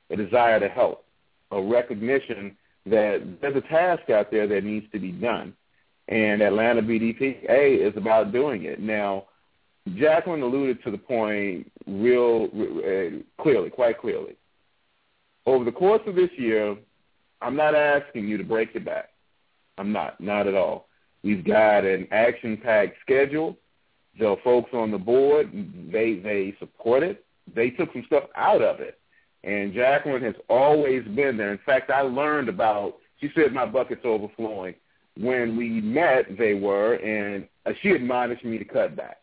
[0.09, 1.05] a desire to help,
[1.51, 2.57] a recognition
[2.87, 5.53] that there's a task out there that needs to be done
[6.07, 8.79] and Atlanta BDPA is about doing it.
[8.79, 9.25] Now,
[9.97, 14.35] Jacqueline alluded to the point real uh, clearly, quite clearly.
[15.45, 16.75] Over the course of this year,
[17.41, 19.09] I'm not asking you to break your back.
[19.77, 20.87] I'm not, not at all.
[21.23, 23.57] We've got an action-packed schedule.
[24.19, 25.51] The folks on the board,
[25.91, 27.25] they they support it.
[27.55, 28.99] They took some stuff out of it,
[29.43, 31.51] and Jacqueline has always been there.
[31.51, 32.95] In fact, I learned about.
[33.21, 34.75] She said my bucket's overflowing
[35.19, 37.47] when we met, they were, and
[37.81, 39.18] she admonished me to cut back.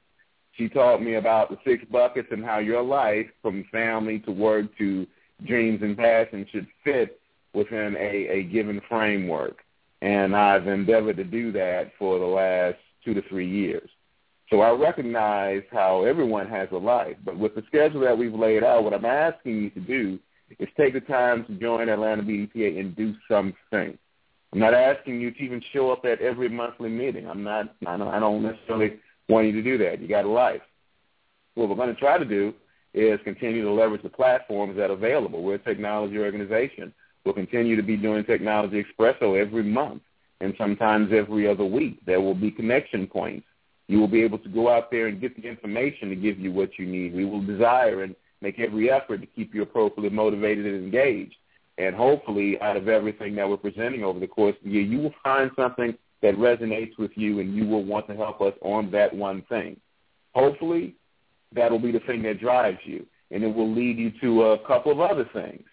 [0.57, 4.67] She taught me about the six buckets and how your life, from family to work
[4.79, 5.07] to
[5.47, 7.21] dreams and passion, should fit
[7.53, 9.59] within a, a given framework.
[10.03, 13.89] And I've endeavored to do that for the last two to three years.
[14.51, 18.63] So I recognize how everyone has a life, but with the schedule that we've laid
[18.63, 20.19] out, what I'm asking you to do
[20.59, 23.99] is take the time to join Atlanta BDPA and do something.
[24.53, 27.29] I'm not asking you to even show up at every monthly meeting.
[27.29, 27.75] I'm not.
[27.87, 30.01] I don't necessarily want you to do that.
[30.01, 30.63] You got a life.
[31.55, 32.55] What we're going to try to do
[32.95, 35.43] is continue to leverage the platforms that are available.
[35.43, 36.93] We're a technology organization.
[37.25, 40.03] We'll continue to be doing Technology Expresso every month
[40.41, 41.99] and sometimes every other week.
[42.07, 43.47] There will be connection points.
[43.89, 46.53] You will be able to go out there and get the information to give you
[46.53, 47.15] what you need.
[47.15, 51.37] We will desire and make every effort to keep you appropriately motivated and engaged.
[51.79, 54.99] And hopefully, out of everything that we're presenting over the course of the year, you
[54.99, 58.91] will find something that resonates with you and you will want to help us on
[58.91, 59.79] that one thing.
[60.35, 60.95] Hopefully,
[61.55, 64.59] that will be the thing that drives you, and it will lead you to a
[64.67, 65.65] couple of other things.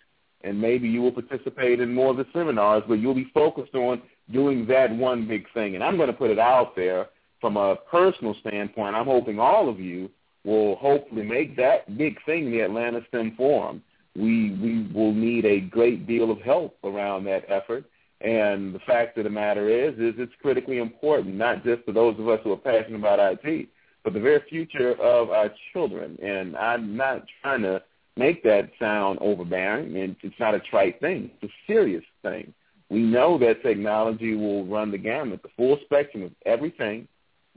[0.41, 4.01] And maybe you will participate in more of the seminars, but you'll be focused on
[4.31, 5.75] doing that one big thing.
[5.75, 7.07] And I'm going to put it out there
[7.39, 8.95] from a personal standpoint.
[8.95, 10.09] I'm hoping all of you
[10.43, 13.81] will hopefully make that big thing the Atlanta STEM Forum
[14.15, 17.85] we we will need a great deal of help around that effort.
[18.23, 22.17] And the fact of the matter is, is it's critically important, not just for those
[22.17, 23.67] of us who are passionate about IT,
[24.03, 26.17] but the very future of our children.
[26.23, 27.83] And I'm not trying to
[28.15, 31.31] make that sound overbearing, and it's not a trite thing.
[31.41, 32.53] It's a serious thing.
[32.89, 37.07] We know that technology will run the gamut, the full spectrum of everything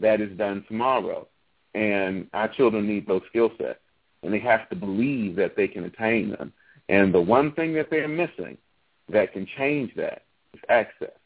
[0.01, 1.29] that is done tomorrow.
[1.75, 3.79] And our children need those skill sets,
[4.23, 6.53] and they have to believe that they can attain them.
[6.89, 8.57] And the one thing that they're missing
[9.09, 10.23] that can change that
[10.69, 11.17] access,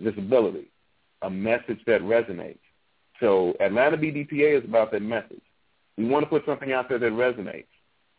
[0.00, 0.70] visibility,
[1.22, 2.58] a message that resonates.
[3.20, 5.42] So Atlanta BDPA is about that message.
[5.96, 7.66] We want to put something out there that resonates.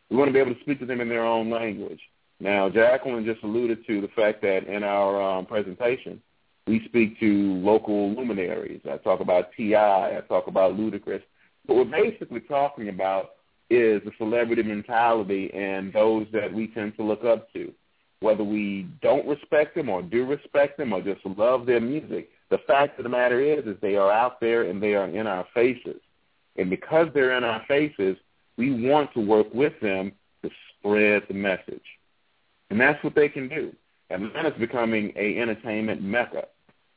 [0.10, 2.02] We want to be able to speak to them in their own language.
[2.40, 6.22] Now, Jacqueline just alluded to the fact that in our um, presentation,
[6.68, 8.82] we speak to local luminaries.
[8.90, 11.24] I talk about T.I., I talk about Ludacris.
[11.66, 13.32] What we're basically talking about
[13.70, 17.72] is the celebrity mentality and those that we tend to look up to.
[18.22, 22.58] Whether we don't respect them or do respect them or just love their music, the
[22.68, 25.46] fact of the matter is, is they are out there and they are in our
[25.54, 26.02] faces.
[26.58, 28.18] And because they're in our faces,
[28.58, 30.12] we want to work with them
[30.44, 31.84] to spread the message.
[32.70, 33.74] And that's what they can do.
[34.10, 36.46] Atlanta's becoming a entertainment mecca.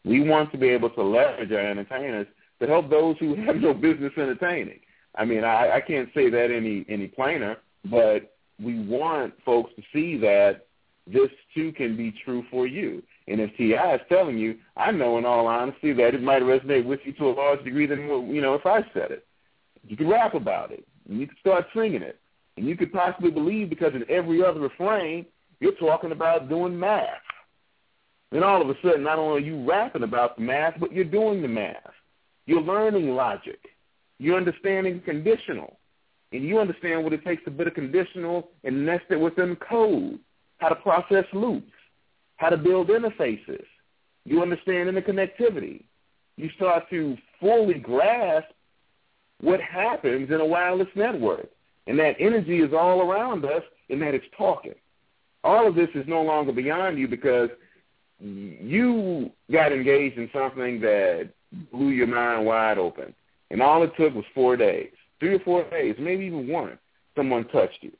[0.04, 2.26] We want to be able to leverage our entertainers
[2.60, 4.80] to help those who have no business entertaining.
[5.14, 9.82] I mean, I, I can't say that any any plainer, but we want folks to
[9.92, 10.66] see that
[11.06, 13.02] this too can be true for you.
[13.28, 13.94] And if T.I.
[13.94, 17.28] is telling you, I know in all honesty that it might resonate with you to
[17.28, 18.00] a large degree than
[18.32, 19.26] you know if I said it.
[19.86, 22.20] You could rap about it, and you could start singing it,
[22.56, 25.26] and you could possibly believe because in every other refrain
[25.60, 27.08] you're talking about doing math.
[28.30, 31.04] Then all of a sudden, not only are you rapping about the math, but you're
[31.04, 31.76] doing the math.
[32.46, 33.60] You're learning logic.
[34.18, 35.78] You're understanding conditional.
[36.32, 40.18] And you understand what it takes to put a conditional and nest it within code,
[40.62, 41.72] how to process loops,
[42.36, 43.64] how to build interfaces.
[44.24, 45.82] You understand interconnectivity.
[46.36, 48.46] You start to fully grasp
[49.40, 51.48] what happens in a wireless network.
[51.88, 54.74] And that energy is all around us and that it's talking.
[55.42, 57.50] All of this is no longer beyond you because
[58.20, 61.30] you got engaged in something that
[61.72, 63.12] blew your mind wide open.
[63.50, 66.78] And all it took was four days, three or four days, maybe even one.
[67.16, 67.90] Someone touched you.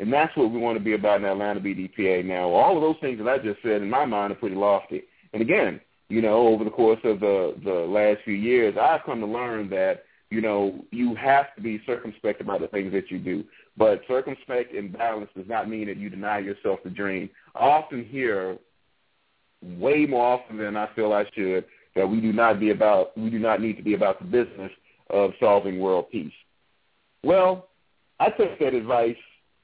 [0.00, 2.48] And that's what we want to be about in Atlanta BDPA now.
[2.48, 5.02] All of those things that I just said in my mind are pretty lofty.
[5.32, 9.20] And again, you know, over the course of the, the last few years, I've come
[9.20, 13.18] to learn that, you know, you have to be circumspect about the things that you
[13.18, 13.44] do.
[13.76, 17.28] But circumspect and balanced does not mean that you deny yourself the dream.
[17.54, 18.56] I often hear
[19.62, 21.64] way more often than I feel I should
[21.96, 24.70] that we do not be about we do not need to be about the business
[25.10, 26.32] of solving world peace.
[27.24, 27.68] Well,
[28.20, 29.16] I take that advice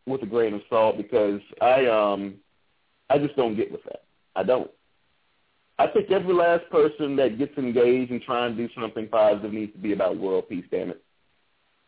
[0.06, 2.35] with a grain of salt because I um
[3.10, 4.05] I just don't get with that.
[4.36, 4.70] I don't.
[5.78, 9.72] I think every last person that gets engaged in trying to do something positive needs
[9.72, 11.02] to be about world peace, damn it.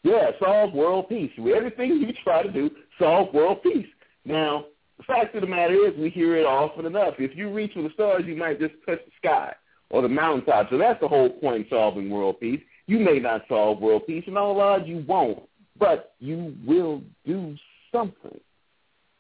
[0.03, 1.31] Yeah, solve world peace.
[1.39, 3.87] Everything you try to do, solve world peace.
[4.25, 4.67] Now,
[4.99, 7.15] the fact of the matter is we hear it often enough.
[7.19, 9.55] If you reach for the stars, you might just touch the sky
[9.91, 10.71] or the mountaintop.
[10.71, 12.61] So that's the whole point in solving world peace.
[12.87, 15.43] You may not solve world peace, and all odds you won't,
[15.79, 17.57] but you will do
[17.97, 18.41] something.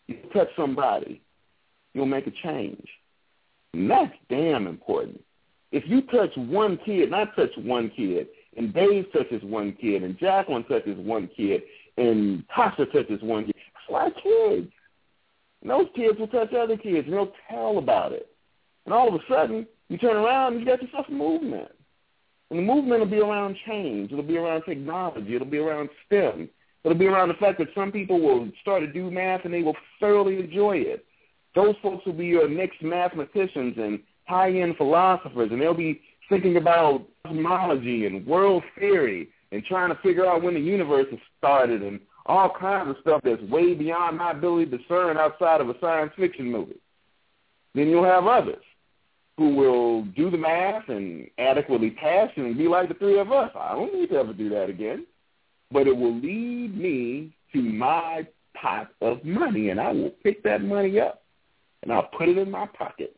[0.07, 1.21] You touch somebody,
[1.95, 2.87] you'll make a change.
[3.73, 5.23] And that's damn important.
[5.73, 10.19] If you touch one kid, not touch one kid, and Dave touches one kid, and
[10.19, 11.63] Jacqueline touches one kid,
[11.97, 13.55] and Tasha touches one kid,
[13.91, 14.73] lot of kids.
[15.63, 18.29] And those kids will touch other kids, and they'll tell about it.
[18.85, 21.71] And all of a sudden, you turn around and you got yourself a movement.
[22.51, 24.13] And the movement will be around change.
[24.13, 25.35] It'll be around technology.
[25.35, 26.49] It'll be around STEM.
[26.87, 29.63] It'll be around the fact that some people will start to do math and they
[29.63, 31.05] will thoroughly enjoy it.
[31.57, 37.03] Those folks will be your next mathematicians and high-end philosophers, and they'll be thinking about
[37.27, 41.99] cosmology and world theory and trying to figure out when the universe was started and
[42.27, 46.13] all kinds of stuff that's way beyond my ability to discern outside of a science
[46.17, 46.81] fiction movie.
[47.75, 48.63] Then you'll have others
[49.39, 53.51] who will do the math and adequately pass and be like the three of us.
[53.59, 55.05] I don't need to ever do that again.
[55.71, 60.63] But it will lead me to my pot of money, and I will pick that
[60.63, 61.23] money up,
[61.83, 63.17] and I'll put it in my pocket.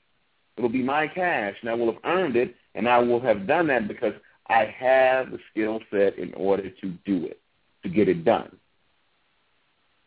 [0.57, 3.69] It'll be my cash, and I will have earned it, and I will have done
[3.69, 4.15] that because
[4.49, 7.41] I have the skill set in order to do it,
[7.83, 8.57] to get it done.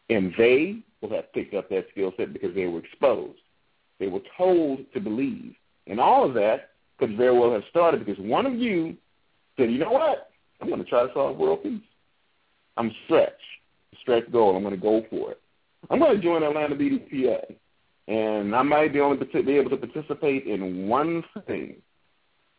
[0.09, 3.39] And they will have picked up that skill set because they were exposed.
[3.99, 5.55] They were told to believe.
[5.87, 8.97] And all of that could very well have started because one of you
[9.57, 10.31] said, you know what?
[10.59, 11.81] I'm going to try to solve world peace.
[12.77, 13.33] I'm stretch,
[14.01, 14.55] stretch goal.
[14.55, 15.41] I'm going to go for it.
[15.89, 17.55] I'm going to join Atlanta BDPA.
[18.07, 21.75] and I might be only be able to participate in one thing.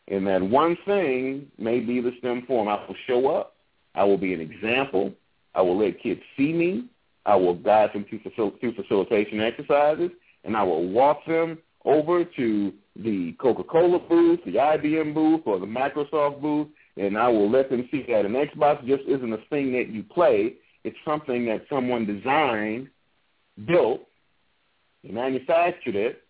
[0.08, 2.68] And that one thing may be the STEM forum.
[2.68, 3.54] I will show up.
[3.94, 5.12] I will be an example.
[5.54, 6.86] I will let kids see me.
[7.24, 10.10] I will guide them through, facil- through facilitation exercises,
[10.44, 15.66] and I will walk them over to the Coca-Cola booth, the IBM booth, or the
[15.66, 19.72] Microsoft booth, and I will let them see that an Xbox just isn't a thing
[19.72, 20.54] that you play.
[20.84, 22.88] It's something that someone designed,
[23.66, 24.02] built,
[25.02, 26.22] they manufactured it.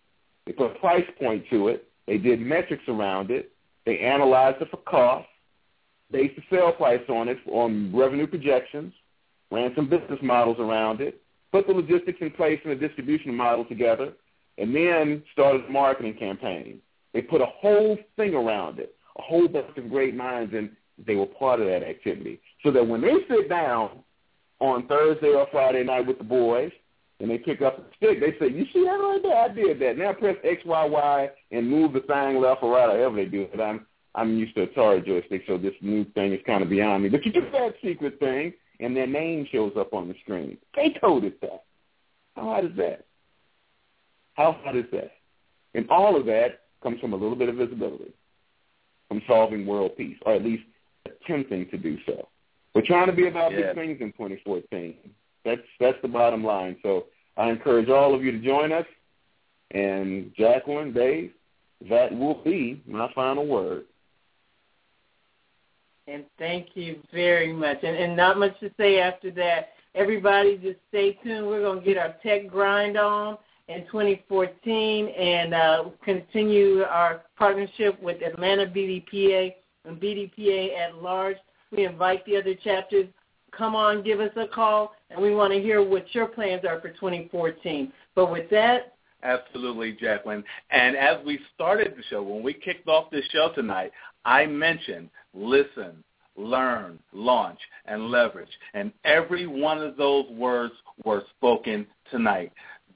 [0.45, 1.87] They put a price point to it.
[2.07, 3.51] They did metrics around it.
[3.85, 5.27] They analyzed it for cost,
[6.11, 8.93] based the sale price on it on revenue projections,
[9.51, 11.21] ran some business models around it,
[11.51, 14.13] put the logistics in place and the distribution model together,
[14.57, 16.79] and then started a marketing campaign.
[17.13, 20.69] They put a whole thing around it, a whole bunch of great minds, and
[21.05, 22.39] they were part of that activity.
[22.63, 23.99] So that when they sit down
[24.59, 26.71] on Thursday or Friday night with the boys,
[27.19, 29.37] and they pick up the stick, they say, "You see that right there?
[29.37, 32.89] I did that." Now press X, Y, Y, and move the thing left or right,
[32.89, 33.59] however they do it.
[33.59, 33.85] I'm
[34.15, 37.09] I'm used to Atari joystick, so this new thing is kind of beyond me.
[37.09, 40.57] But you do that secret thing, and their name shows up on the screen.
[40.75, 41.63] They coded that.
[42.35, 43.05] How hard is that?
[44.33, 45.11] How hard is that?
[45.73, 48.13] And all of that comes from a little bit of visibility,
[49.07, 50.63] from solving world peace, or at least
[51.05, 52.27] attempting to do so.
[52.73, 53.73] We're trying to be about yeah.
[53.73, 54.95] big things in 2014.
[55.45, 56.77] That's that's the bottom line.
[56.81, 57.05] So
[57.37, 58.85] I encourage all of you to join us.
[59.71, 61.31] And Jacqueline, Dave,
[61.89, 63.85] that will be my final word.
[66.07, 67.77] And thank you very much.
[67.83, 69.69] And, and not much to say after that.
[69.95, 71.47] Everybody just stay tuned.
[71.47, 73.37] We're going to get our tech grind on
[73.67, 79.53] in 2014 and uh, continue our partnership with Atlanta BDPA
[79.85, 81.37] and BDPA at large.
[81.71, 83.07] We invite the other chapters
[83.57, 86.81] come on, give us a call, and we want to hear what your plans are
[86.81, 87.91] for 2014.
[88.15, 90.43] But with that, Absolutely, Jacqueline.
[90.69, 93.93] And as we started the show, when we kicked off this show tonight,
[94.25, 96.03] I mentioned listen,
[96.35, 98.49] learn, launch, and leverage.
[98.73, 100.73] And every one of those words
[101.05, 102.51] were spoken tonight.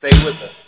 [0.00, 0.67] Stay with us.